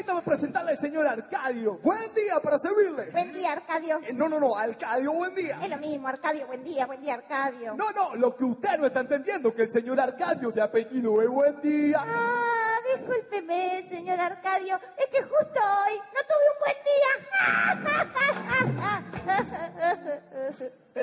Permítame 0.08 0.22
presentarle 0.22 0.72
al 0.72 0.80
señor 0.80 1.06
Arcadio. 1.06 1.80
Buen 1.84 2.14
día 2.14 2.40
para 2.42 2.58
servirle. 2.58 3.12
Buen 3.12 3.34
día, 3.34 3.52
Arcadio. 3.52 4.00
Eh, 4.04 4.14
No, 4.14 4.30
no, 4.30 4.40
no, 4.40 4.56
Arcadio, 4.56 5.12
buen 5.12 5.36
día. 5.36 5.60
Es 5.62 5.70
lo 5.70 5.78
mismo, 5.78 6.08
Arcadio, 6.08 6.48
buen 6.48 6.64
día, 6.64 6.86
buen 6.86 7.02
día, 7.02 7.16
Arcadio. 7.16 7.76
No, 7.76 7.92
no, 7.92 8.16
lo 8.16 8.34
que 8.34 8.46
usted 8.46 8.78
no 8.78 8.86
está 8.88 9.02
entendiendo 9.02 9.54
que 9.54 9.64
el 9.64 9.72
señor 9.72 10.00
Arcadio 10.00 10.50
de 10.52 10.62
apellido 10.62 11.22
es 11.22 11.28
buen 11.28 11.60
día. 11.62 11.98
Ah, 12.00 12.78
discúlpeme, 12.96 13.86
señor 13.90 14.22
Arcadio. 14.22 14.80
Es 14.96 15.08
que 15.08 15.24
justo 15.24 15.60
hoy 15.60 16.00
no 16.16 16.22
tuve 16.24 16.48
un 16.54 16.60
buen 16.64 16.78
día. 16.86 17.12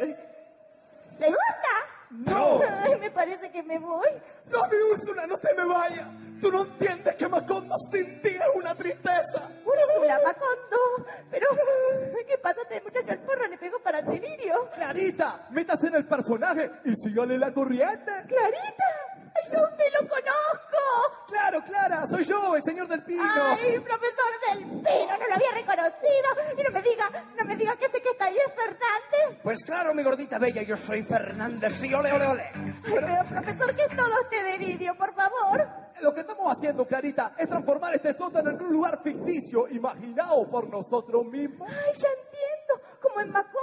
¿Le 1.19 1.27
gusta? 1.27 1.73
No. 2.11 2.61
Ay, 2.83 2.97
me 3.01 3.11
parece 3.11 3.51
que 3.51 3.63
me 3.63 3.79
voy. 3.79 4.09
No, 4.47 4.67
mi 4.69 4.77
Úrsula, 4.95 5.27
no 5.27 5.37
se 5.37 5.53
me 5.55 5.65
vaya. 5.67 6.09
Tú 6.45 6.53
no 6.53 6.61
entiendes 6.61 7.17
que 7.17 7.27
Macondo 7.27 7.75
sin 7.91 8.21
ti 8.21 8.29
es 8.29 8.55
una 8.55 8.75
tristeza. 8.75 9.49
Úrsula, 9.65 10.21
Macondo. 10.23 11.07
Pero, 11.31 11.47
¿qué 12.29 12.37
pasa? 12.37 12.61
Este 12.69 12.83
muchacho 12.83 13.13
al 13.13 13.21
porro 13.21 13.47
le 13.49 13.57
pegó 13.57 13.79
para 13.79 14.01
el 14.01 14.05
delirio. 14.05 14.69
Clarita, 14.75 15.49
métase 15.53 15.87
en 15.87 15.95
el 15.95 16.07
personaje 16.07 16.71
y 16.85 16.95
sígale 16.97 17.39
la 17.39 17.51
corriente. 17.51 18.13
¿Clarita? 18.29 18.85
¡Ay, 19.35 19.53
yo 19.53 19.59
me 19.77 19.91
lo 19.91 20.09
conozco! 20.09 21.25
Claro, 21.29 21.63
Clara, 21.65 22.07
soy 22.07 22.25
yo, 22.25 22.57
el 22.57 22.63
señor 22.63 22.89
del 22.89 23.03
Pino. 23.03 23.23
¡Ay, 23.23 23.79
profesor 23.81 24.33
del 24.49 24.65
Pino! 24.65 25.19
No 25.19 25.27
lo 25.29 25.35
había 25.35 25.51
reconocido. 25.53 26.29
Y 26.57 26.63
no 26.63 26.71
me 26.71 26.83
diga, 26.83 27.11
no 27.37 27.45
me 27.45 27.57
diga 27.57 27.77
que 27.77 27.87
ese 27.87 28.01
que 28.01 28.11
está 28.11 28.27
ahí 28.27 28.37
es 28.37 28.55
Fernández. 28.55 29.41
Pues 29.43 29.63
claro, 29.65 29.95
mi 29.95 30.03
gordita 30.03 30.39
bella, 30.39 30.63
yo 30.63 30.77
soy 30.77 31.03
Fernández, 31.03 31.75
sí, 31.81 31.93
ole, 31.93 32.13
ole, 32.13 32.27
ole. 32.27 32.51
Ay, 32.55 32.75
pero 32.85 33.25
profesor, 33.29 33.75
¿qué 33.75 33.85
es 33.85 33.97
todo 33.97 34.21
este 34.23 34.43
delirio, 34.43 34.97
por 34.97 35.15
favor? 35.15 35.67
Lo 36.01 36.13
que 36.13 36.21
estamos 36.21 36.57
haciendo, 36.57 36.87
Clarita, 36.87 37.35
es 37.39 37.49
transformar 37.49 37.95
este 37.95 38.15
sótano 38.15 38.51
en 38.51 38.63
un 38.63 38.73
lugar 38.73 39.01
ficticio, 39.03 39.69
imaginado 39.69 40.49
por 40.51 40.69
nosotros 40.69 41.25
mismos. 41.27 41.69
Ay, 41.69 41.93
ya 41.95 42.09
entiendo. 42.09 42.99
Como 43.01 43.21
en 43.21 43.31
Macondo, 43.31 43.55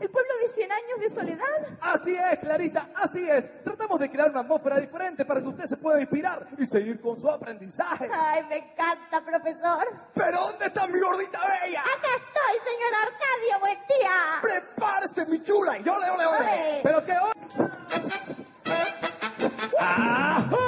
el 0.00 0.08
pueblo 0.10 0.32
de 0.42 0.48
100 0.54 0.72
años 0.72 1.00
de 1.00 1.10
soledad. 1.10 1.78
Así 1.80 2.14
es, 2.14 2.38
Clarita, 2.38 2.88
así 2.94 3.28
es. 3.28 3.62
Tratamos 3.62 4.00
de 4.00 4.10
crear 4.10 4.30
una 4.30 4.40
atmósfera 4.40 4.80
diferente 4.80 5.24
para 5.24 5.40
que 5.40 5.48
usted 5.48 5.66
se 5.66 5.76
pueda 5.76 6.00
inspirar 6.00 6.46
y 6.58 6.66
seguir 6.66 7.00
con 7.00 7.20
su 7.20 7.28
aprendizaje. 7.30 8.08
Ay, 8.12 8.44
me 8.48 8.56
encanta, 8.56 9.20
profesor. 9.20 9.86
¿Pero 10.14 10.40
dónde 10.40 10.66
está 10.66 10.86
mi 10.86 10.98
gordita 10.98 11.38
bella? 11.62 11.82
Acá 11.82 12.08
estoy, 12.16 12.72
señor 12.72 12.94
Arcadio, 13.02 13.60
buen 13.60 13.78
día. 13.88 14.40
¡Prepárese, 14.42 15.26
mi 15.26 15.42
chula! 15.42 15.78
Y 15.78 15.88
ole, 15.88 16.10
ole, 16.10 16.26
ole. 16.26 16.80
¿Pero 16.82 17.04
qué 17.04 17.12
hoy? 17.12 17.32
¡Ajú! 19.78 20.59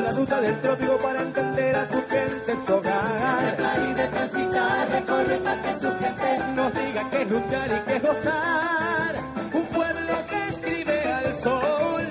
La 0.00 0.10
ruta 0.12 0.40
del 0.40 0.60
trópico 0.60 0.96
para 0.98 1.22
entender 1.22 1.76
a 1.76 1.88
su 1.88 2.02
gente 2.08 2.56
su 2.66 2.74
hogar. 2.74 3.56
Caribe 3.56 4.08
transitar, 4.08 4.90
recorre 4.90 5.36
para 5.38 5.62
que 5.62 5.74
su 5.80 5.90
gente 5.98 6.38
Nos 6.54 6.74
diga 6.74 7.10
que 7.10 7.22
es 7.22 7.30
luchar 7.30 7.68
y 7.68 7.90
que 7.90 7.96
es 7.96 8.02
gozar. 8.02 9.14
Un 9.52 9.66
pueblo 9.66 10.14
que 10.28 10.48
escribe 10.48 11.12
al 11.12 11.36
sol. 11.36 12.02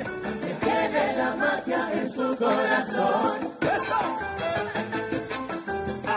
tiene 0.62 1.16
la 1.18 1.36
magia 1.36 1.94
en 1.94 2.10
su 2.10 2.36
corazón. 2.38 3.38
¡Eso! 3.62 4.00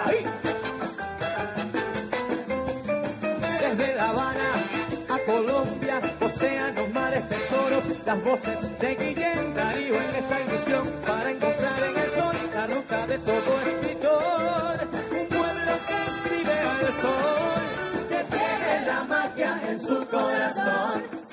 ¡Ahí! 0.04 0.24
Desde 3.60 3.94
La 3.96 4.08
Habana 4.10 4.50
a 5.08 5.18
Colombia, 5.30 6.00
océanos, 6.20 6.88
mares, 6.92 7.28
tesoros, 7.28 7.84
las 8.04 8.24
voces 8.24 8.78
de 8.78 8.94
Guillén 8.94 9.54
Darío 9.54 9.94
en 9.94 10.14
esta 10.14 10.38
misión 10.50 10.88
para 11.06 11.30
encontrar 11.30 11.55
su 19.86 20.06
corazón. 20.08 21.25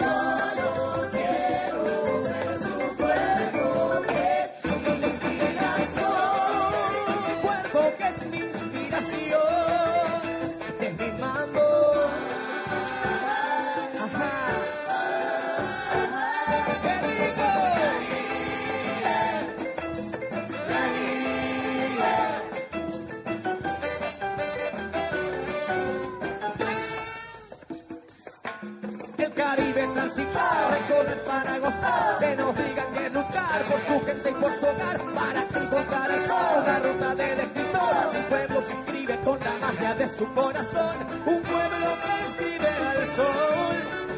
Para 31.26 31.60
gozar, 31.60 32.20
que 32.20 32.36
nos 32.36 32.56
digan 32.56 32.92
que 32.94 33.10
luchar 33.10 33.62
por 33.70 33.80
su 33.88 34.06
gente 34.06 34.30
y 34.30 34.34
por 34.34 34.60
su 34.60 34.66
hogar, 34.66 34.98
para 35.16 35.42
encontrar 35.42 36.12
el 36.12 36.26
sol, 36.28 36.64
la 36.66 36.80
ruta 36.80 37.16
del 37.16 37.40
escritor, 37.40 38.10
un 38.16 38.24
pueblo 38.30 38.68
que 38.68 38.74
escribe 38.74 39.20
con 39.24 39.40
la 39.40 39.54
magia 39.62 39.96
de 39.96 40.10
su 40.18 40.34
corazón, 40.34 40.96
un 41.26 41.42
pueblo 41.42 41.88
que 42.04 42.14
escribe 42.30 42.68
al 42.68 43.08
sol, 43.16 43.76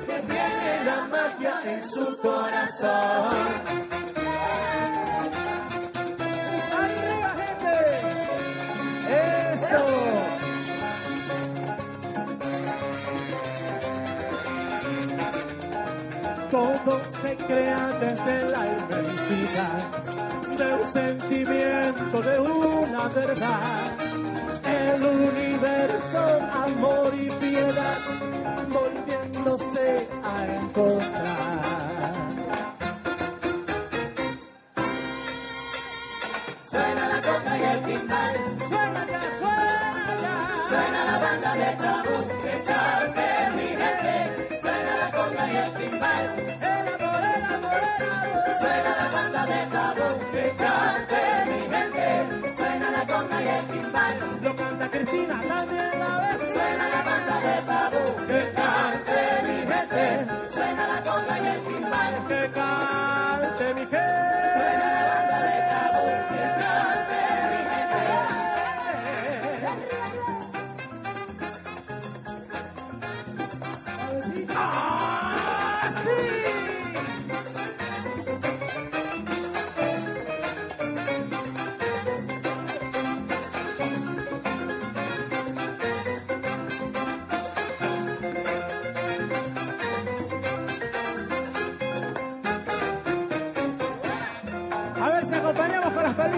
que 0.07 0.19
tiene 0.19 0.85
la 0.85 1.07
magia 1.07 1.61
en 1.65 1.89
su 1.89 2.17
corazón. 2.17 3.84
crea 17.47 17.87
desde 17.99 18.49
la 18.49 18.65
inmensidad 18.65 19.79
de 20.57 20.73
un 20.73 20.87
sentimiento, 20.91 22.21
de 22.21 22.39
una 22.39 23.07
verdad. 23.09 23.91
El 24.63 25.03
universo, 25.03 26.39
amor 26.51 27.13
y 27.13 27.29
piedad, 27.31 27.97
volviéndose 28.69 30.07
a 30.23 30.45
encontrar. 30.55 32.13
Suena 36.69 37.07
la 37.09 37.21
copa 37.21 37.57
y 37.57 37.63
el 37.63 37.79
timbal, 37.83 38.35
suena 38.69 39.05
ya, 39.07 39.21
suena 39.39 40.17
ya. 40.21 40.35
Suena 40.69 41.05
la 41.05 41.17
banda 41.19 41.53
de 41.55 41.75
tabú, 41.75 42.17
de. 42.43 42.84
Suena 53.35 53.43
la 53.43 53.43
conga 53.43 53.43
y 53.43 53.47
el 53.47 53.65
timbal. 53.67 54.39
Lo 54.43 54.55
canta 54.55 54.89
Cristina, 54.91 55.41
también 55.47 55.99
la 55.99 56.19
vez. 56.21 56.53
Suena 56.53 56.89
la 56.89 57.03
banda 57.03 57.35
de 57.41 57.61
tabú, 57.67 58.27
que 58.27 58.51
cante 58.53 59.19
mi 59.43 59.57
gente. 59.57 60.53
Suena 60.53 60.87
la 60.87 61.03
conga 61.03 61.39
y 61.39 61.45
el 61.47 61.61
timbal. 61.63 62.27
Que 62.27 62.51
cante 62.51 63.73
mi 63.73 63.81
gente. 63.81 64.14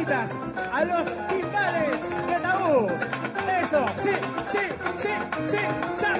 A 0.06 0.86
los 0.86 1.06
timbales 1.28 2.02
de 2.28 2.40
tabú. 2.40 2.88
Eso, 3.62 3.84
sí, 4.04 4.12
sí, 4.52 4.60
sí, 5.02 5.10
sí. 5.50 5.58
Cha, 6.00 6.17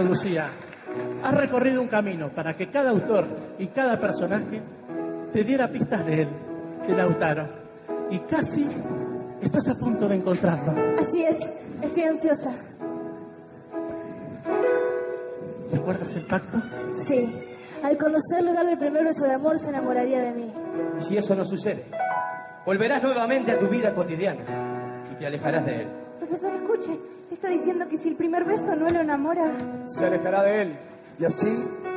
¿Qué 0.00 0.04
tal, 0.04 0.12
Lucía? 0.12 0.50
Has 1.22 1.34
recorrido 1.34 1.82
un 1.82 1.88
camino 1.88 2.30
para 2.30 2.54
que 2.54 2.70
cada 2.70 2.88
autor 2.88 3.26
y 3.58 3.66
cada 3.66 4.00
personaje 4.00 4.62
te 5.30 5.44
diera 5.44 5.68
pistas 5.68 6.06
de 6.06 6.22
él, 6.22 6.28
de 6.88 6.94
Lautaro. 6.94 7.46
Y 8.10 8.18
casi 8.20 8.66
estás 9.42 9.68
a 9.68 9.74
punto 9.74 10.08
de 10.08 10.16
encontrarlo. 10.16 10.72
Así 10.98 11.22
es, 11.22 11.38
estoy 11.82 12.02
ansiosa. 12.04 12.50
¿Recuerdas 15.70 16.16
el 16.16 16.24
pacto? 16.24 16.56
Sí, 16.96 17.30
al 17.82 17.98
conocerlo, 17.98 18.54
darle 18.54 18.72
el 18.72 18.78
primer 18.78 19.04
beso 19.04 19.26
de 19.26 19.34
amor, 19.34 19.58
se 19.58 19.68
enamoraría 19.68 20.22
de 20.22 20.32
mí. 20.32 20.50
Si 20.96 21.18
eso 21.18 21.34
no 21.34 21.44
sucede, 21.44 21.84
volverás 22.64 23.02
nuevamente 23.02 23.52
a 23.52 23.58
tu 23.58 23.68
vida 23.68 23.94
cotidiana 23.94 25.04
y 25.12 25.16
te 25.16 25.26
alejarás 25.26 25.66
de 25.66 25.82
él. 25.82 25.88
Profesor, 26.20 26.59
escuche. 26.80 27.00
Está 27.30 27.48
diciendo 27.48 27.86
que 27.88 27.98
si 27.98 28.08
el 28.08 28.16
primer 28.16 28.44
beso 28.44 28.74
no 28.74 28.88
lo 28.88 29.00
enamora. 29.00 29.86
Se 29.86 30.04
alejará 30.04 30.42
de 30.42 30.62
él. 30.62 30.78
Y 31.18 31.24
así 31.24 31.46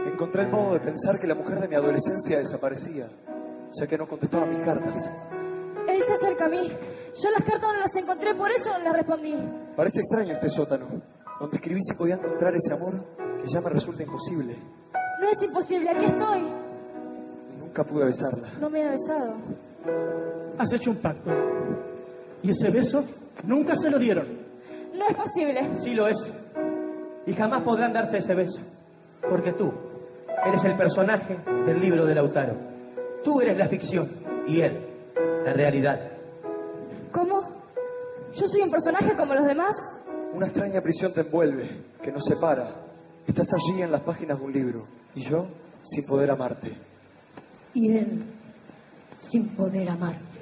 encontré 0.05 0.43
el 0.43 0.49
modo 0.49 0.73
de 0.73 0.79
pensar 0.81 1.19
que 1.19 1.27
la 1.27 1.35
mujer 1.35 1.59
de 1.59 1.67
mi 1.67 1.75
adolescencia 1.75 2.39
desaparecía, 2.39 3.07
ya 3.79 3.87
que 3.87 3.97
no 3.97 4.07
contestaba 4.07 4.45
mis 4.45 4.59
cartas. 4.59 5.09
Él 5.87 6.03
se 6.05 6.13
acerca 6.13 6.45
a 6.45 6.49
mí. 6.49 6.67
Yo 6.67 7.31
las 7.31 7.43
cartas 7.43 7.61
no 7.73 7.79
las 7.79 7.95
encontré, 7.95 8.35
por 8.35 8.51
eso 8.51 8.69
no 8.77 8.83
las 8.83 8.93
respondí. 8.93 9.33
Parece 9.75 10.01
extraño 10.01 10.33
este 10.33 10.49
sótano, 10.49 10.87
donde 11.39 11.55
escribí 11.55 11.81
si 11.81 11.95
podía 11.95 12.15
encontrar 12.15 12.53
ese 12.55 12.73
amor 12.73 12.93
que 13.41 13.47
ya 13.47 13.61
me 13.61 13.69
resulta 13.69 14.03
imposible. 14.03 14.57
No 15.19 15.29
es 15.29 15.41
imposible, 15.41 15.89
aquí 15.89 16.05
estoy. 16.05 16.41
Y 17.53 17.57
nunca 17.59 17.83
pude 17.83 18.05
besarla. 18.05 18.49
No 18.59 18.69
me 18.69 18.83
ha 18.83 18.91
besado. 18.91 19.35
Has 20.57 20.71
hecho 20.73 20.91
un 20.91 20.97
pacto. 20.97 21.31
Y 22.43 22.51
ese 22.51 22.69
beso 22.69 23.03
nunca 23.45 23.75
se 23.75 23.89
lo 23.89 23.97
dieron. 23.97 24.42
No 25.03 25.09
es 25.09 25.15
posible. 25.17 25.79
Sí 25.79 25.93
lo 25.93 26.07
es. 26.07 26.17
Y 27.25 27.33
jamás 27.33 27.61
podrán 27.63 27.91
darse 27.91 28.17
ese 28.17 28.33
beso. 28.33 28.61
Porque 29.29 29.51
tú 29.51 29.71
eres 30.45 30.63
el 30.63 30.75
personaje 30.77 31.37
del 31.65 31.79
libro 31.79 32.05
de 32.05 32.15
Lautaro. 32.15 32.55
Tú 33.23 33.41
eres 33.41 33.57
la 33.57 33.67
ficción 33.67 34.09
y 34.47 34.61
él, 34.61 34.77
la 35.45 35.53
realidad. 35.53 35.99
¿Cómo? 37.11 37.41
¿Yo 38.33 38.47
soy 38.47 38.61
un 38.61 38.71
personaje 38.71 39.15
como 39.15 39.33
los 39.33 39.45
demás? 39.45 39.75
Una 40.33 40.47
extraña 40.47 40.81
prisión 40.81 41.13
te 41.13 41.21
envuelve, 41.21 41.83
que 42.01 42.11
nos 42.11 42.23
separa. 42.23 42.75
Estás 43.27 43.47
allí 43.53 43.81
en 43.81 43.91
las 43.91 44.01
páginas 44.01 44.39
de 44.39 44.45
un 44.45 44.51
libro, 44.51 44.87
y 45.15 45.21
yo 45.21 45.47
sin 45.83 46.05
poder 46.05 46.31
amarte. 46.31 46.75
Y 47.73 47.95
él 47.95 48.23
sin 49.17 49.55
poder 49.55 49.89
amarte. 49.89 50.32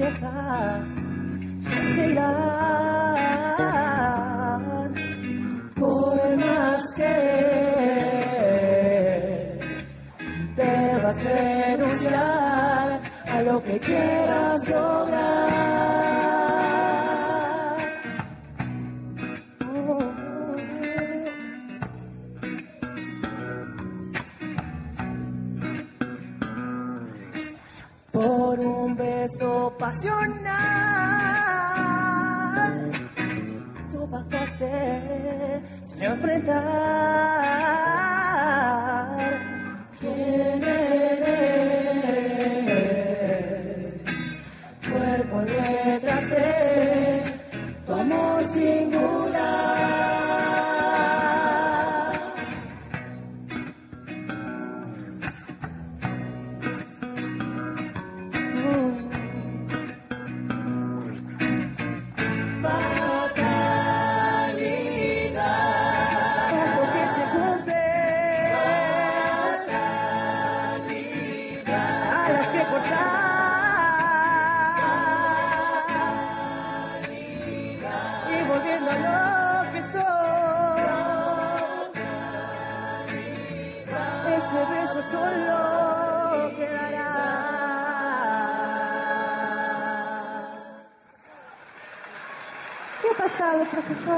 Yeah. 0.00 0.49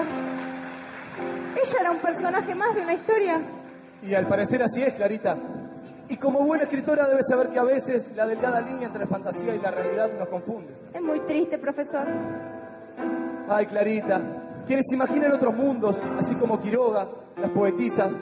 ¿Ella 0.00 1.78
era 1.80 1.90
un 1.90 1.98
personaje 1.98 2.54
más 2.54 2.74
de 2.74 2.80
una 2.82 2.94
historia? 2.94 3.40
Y 4.02 4.14
al 4.14 4.26
parecer 4.26 4.62
así 4.62 4.82
es, 4.82 4.94
Clarita. 4.94 5.36
Y 6.08 6.16
como 6.16 6.40
buena 6.44 6.64
escritora 6.64 7.06
debe 7.06 7.22
saber 7.22 7.48
que 7.50 7.58
a 7.58 7.64
veces 7.64 8.10
la 8.16 8.26
delgada 8.26 8.60
línea 8.60 8.86
entre 8.86 9.02
la 9.02 9.06
fantasía 9.06 9.54
y 9.54 9.58
la 9.58 9.70
realidad 9.70 10.10
nos 10.18 10.28
confunde. 10.28 10.74
Es 10.92 11.00
muy 11.00 11.20
triste, 11.20 11.58
profesor. 11.58 12.06
Ay, 13.48 13.66
Clarita, 13.66 14.20
quienes 14.66 14.90
imaginan 14.92 15.32
otros 15.32 15.54
mundos, 15.54 15.96
así 16.18 16.34
como 16.34 16.60
Quiroga, 16.60 17.08
las 17.36 17.50
poetisas, 17.50 18.12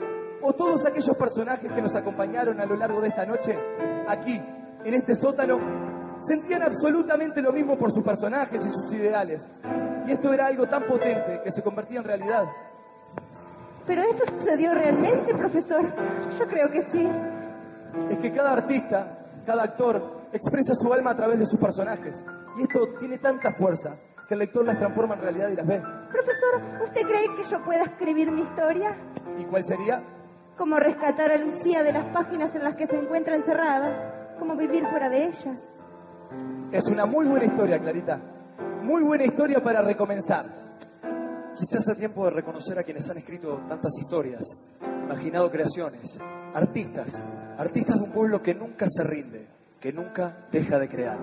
o 0.41 0.53
todos 0.53 0.85
aquellos 0.85 1.15
personajes 1.17 1.71
que 1.71 1.81
nos 1.81 1.95
acompañaron 1.95 2.59
a 2.59 2.65
lo 2.65 2.75
largo 2.75 3.01
de 3.01 3.09
esta 3.09 3.25
noche, 3.25 3.57
aquí, 4.07 4.41
en 4.83 4.93
este 4.93 5.15
sótano, 5.15 5.59
sentían 6.21 6.63
absolutamente 6.63 7.41
lo 7.41 7.51
mismo 7.51 7.77
por 7.77 7.91
sus 7.91 8.03
personajes 8.03 8.65
y 8.65 8.69
sus 8.69 8.93
ideales. 8.93 9.47
Esto 10.11 10.33
era 10.33 10.47
algo 10.47 10.67
tan 10.67 10.83
potente 10.83 11.39
que 11.41 11.51
se 11.51 11.63
convertía 11.63 11.99
en 11.99 12.03
realidad. 12.03 12.43
¿Pero 13.87 14.01
esto 14.01 14.25
sucedió 14.37 14.73
realmente, 14.73 15.33
profesor? 15.33 15.85
Yo 16.37 16.47
creo 16.47 16.69
que 16.69 16.81
sí. 16.91 17.09
Es 18.09 18.17
que 18.19 18.33
cada 18.33 18.51
artista, 18.51 19.19
cada 19.45 19.63
actor, 19.63 20.27
expresa 20.33 20.75
su 20.75 20.91
alma 20.91 21.11
a 21.11 21.15
través 21.15 21.39
de 21.39 21.45
sus 21.45 21.57
personajes. 21.57 22.21
Y 22.57 22.63
esto 22.63 22.89
tiene 22.99 23.19
tanta 23.19 23.53
fuerza 23.53 23.95
que 24.27 24.33
el 24.33 24.39
lector 24.41 24.65
las 24.65 24.77
transforma 24.77 25.15
en 25.15 25.21
realidad 25.21 25.47
y 25.47 25.55
las 25.55 25.65
ve. 25.65 25.79
Profesor, 25.79 26.83
¿usted 26.83 27.01
cree 27.03 27.35
que 27.37 27.43
yo 27.49 27.63
pueda 27.63 27.83
escribir 27.83 28.31
mi 28.31 28.41
historia? 28.41 28.89
¿Y 29.39 29.45
cuál 29.45 29.63
sería? 29.63 30.03
¿Cómo 30.57 30.77
rescatar 30.77 31.31
a 31.31 31.37
Lucía 31.37 31.83
de 31.83 31.93
las 31.93 32.05
páginas 32.07 32.53
en 32.53 32.65
las 32.65 32.75
que 32.75 32.85
se 32.85 32.97
encuentra 32.97 33.35
encerrada? 33.35 34.35
¿Cómo 34.37 34.57
vivir 34.57 34.85
fuera 34.87 35.07
de 35.07 35.27
ellas? 35.27 35.69
Es 36.73 36.85
una 36.87 37.05
muy 37.05 37.25
buena 37.25 37.45
historia, 37.45 37.79
Clarita. 37.79 38.19
Muy 38.81 39.03
buena 39.03 39.25
historia 39.25 39.61
para 39.61 39.83
recomenzar. 39.83 40.43
Quizás 41.55 41.85
sea 41.85 41.93
tiempo 41.93 42.25
de 42.25 42.31
reconocer 42.31 42.79
a 42.79 42.83
quienes 42.83 43.07
han 43.11 43.17
escrito 43.19 43.61
tantas 43.69 43.91
historias, 43.99 44.41
imaginado 45.03 45.51
creaciones, 45.51 46.17
artistas, 46.55 47.21
artistas 47.59 47.97
de 47.97 48.03
un 48.03 48.11
pueblo 48.11 48.41
que 48.41 48.55
nunca 48.55 48.87
se 48.89 49.03
rinde, 49.03 49.47
que 49.79 49.93
nunca 49.93 50.47
deja 50.51 50.79
de 50.79 50.89
crear. 50.89 51.19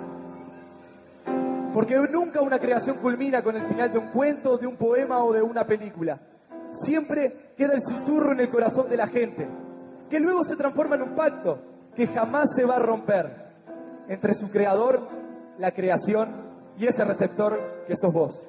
Porque 1.74 1.96
nunca 2.12 2.42
una 2.42 2.60
creación 2.60 2.98
culmina 2.98 3.42
con 3.42 3.56
el 3.56 3.66
final 3.66 3.92
de 3.92 3.98
un 3.98 4.12
cuento, 4.12 4.56
de 4.56 4.68
un 4.68 4.76
poema 4.76 5.24
o 5.24 5.32
de 5.32 5.42
una 5.42 5.66
película. 5.66 6.20
Siempre 6.74 7.54
queda 7.56 7.74
el 7.74 7.82
susurro 7.82 8.32
en 8.34 8.40
el 8.40 8.50
corazón 8.50 8.88
de 8.88 8.96
la 8.96 9.08
gente, 9.08 9.48
que 10.08 10.20
luego 10.20 10.44
se 10.44 10.54
transforma 10.54 10.94
en 10.94 11.02
un 11.02 11.16
pacto 11.16 11.58
que 11.96 12.06
jamás 12.06 12.50
se 12.54 12.64
va 12.64 12.76
a 12.76 12.80
romper 12.80 13.48
entre 14.08 14.34
su 14.34 14.48
creador, 14.48 15.08
la 15.58 15.72
creación 15.72 16.47
y 16.78 16.86
ese 16.86 17.04
receptor 17.04 17.84
que 17.86 17.96
sos 17.96 18.12
vos. 18.12 18.40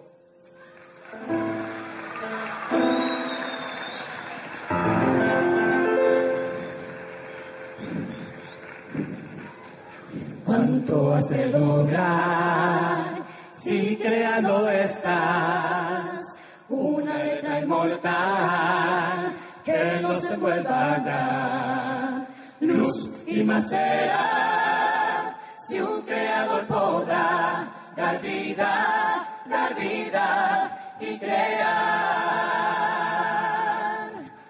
¿Cuánto 10.46 11.14
has 11.14 11.30
de 11.30 11.46
lograr 11.48 13.24
si 13.54 13.98
creando 13.98 14.70
estás 14.70 16.36
una 16.70 17.18
letra 17.18 17.60
inmortal 17.60 19.34
que 19.64 20.00
no 20.02 20.20
se 20.22 20.36
vuelva 20.38 21.04
ya 21.04 22.28
luz 22.62 23.12
y 23.26 23.44
más 23.44 23.70
será 23.70 25.36
si 25.68 25.80
un 25.80 26.02
creador 26.02 26.66
podrá 26.68 27.79
dar 27.96 28.22
vida, 28.22 29.28
dar 29.46 29.76
vida 29.76 30.96
y 31.00 31.18
crear 31.18 32.20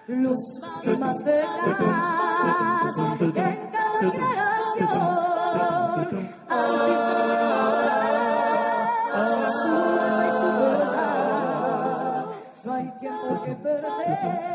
luz 0.06 0.60
y 0.82 0.88
más 0.96 1.22
verás 1.24 2.96
en 2.98 3.70
cada 3.70 3.98
creación. 3.98 4.88
Verdad. 10.60 11.06
No 12.64 12.72
hay 12.74 12.90
tiempo 12.98 13.42
que 13.44 13.54
perder, 13.54 14.50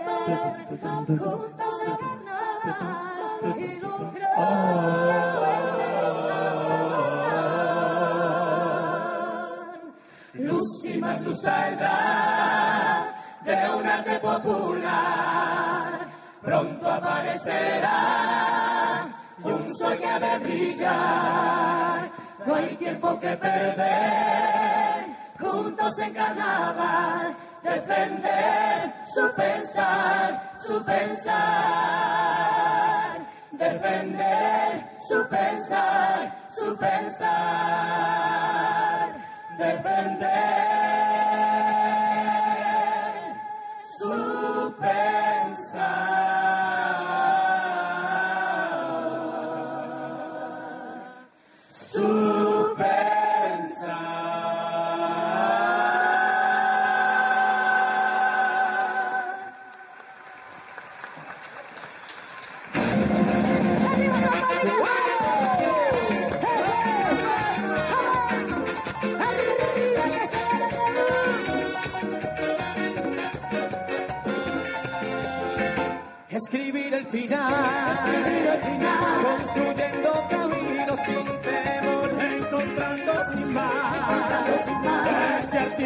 saldrá 11.36 13.14
de 13.44 13.70
un 13.70 13.86
arte 13.86 14.20
popular. 14.20 16.08
Pronto 16.42 16.90
aparecerá 16.90 17.96
un 19.44 19.76
sol 19.76 19.98
que 19.98 20.06
ha 20.06 20.20
de 20.20 20.40
brillar. 20.40 22.10
No 22.46 22.56
hay 22.56 22.76
tiempo 22.76 23.20
que 23.20 23.36
perder, 23.38 25.06
juntos 25.40 25.98
en 26.00 26.14
carnaval, 26.14 27.36
defender 27.64 28.94
su 29.14 29.32
pensar, 29.36 30.54
su 30.60 30.84
pensar. 30.84 32.06
Defender 33.52 34.86
su 35.08 35.28
pensar, 35.28 36.32
su 36.52 36.76
pensar. 36.78 37.26
Defender 39.58 40.95
su 44.78 45.15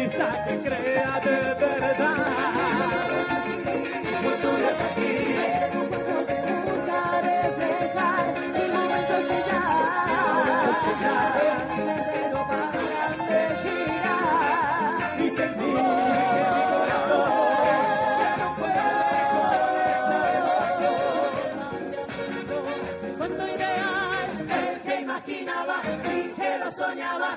artista 0.00 0.44
que 0.46 0.58
crea 0.58 1.20
de 1.20 1.54
verdad. 1.54 2.16
reflejar 7.22 8.34
ya. 9.48 9.62
No 12.32 12.40
paran 12.48 13.18
de 13.28 13.42
girar. 13.62 15.18
Y 15.18 15.30
sentir 15.30 15.76
que 23.56 23.68
ya 23.80 23.92
el 24.60 24.80
que 24.80 24.94
imaginaba 25.00 25.76
y 26.04 26.28
que 26.32 26.58
lo 26.58 26.70
soñaba 26.72 27.36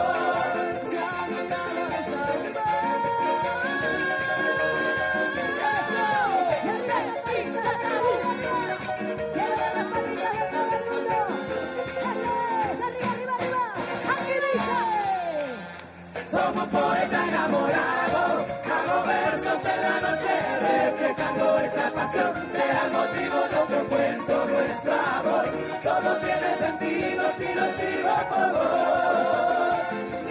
Todo 25.83 26.15
tiene 26.17 26.57
sentido 26.57 27.23
si 27.37 27.53
lo 27.53 27.65
sigo 27.73 28.15
por 28.29 28.51
vos. 28.51 29.79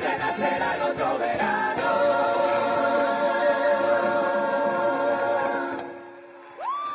Renacerá 0.01 0.77
el 0.77 0.83
otro 0.83 1.19
verano. 1.19 1.91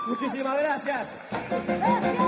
Muchísimas 0.08 0.58
gracias. 0.60 2.25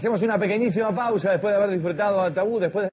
Hacemos 0.00 0.22
una 0.22 0.38
pequeñísima 0.38 0.94
pausa 0.94 1.32
después 1.32 1.52
de 1.52 1.58
haber 1.58 1.74
disfrutado 1.74 2.22
a 2.22 2.32
Tabú, 2.32 2.58
después 2.58 2.86
de... 2.86 2.90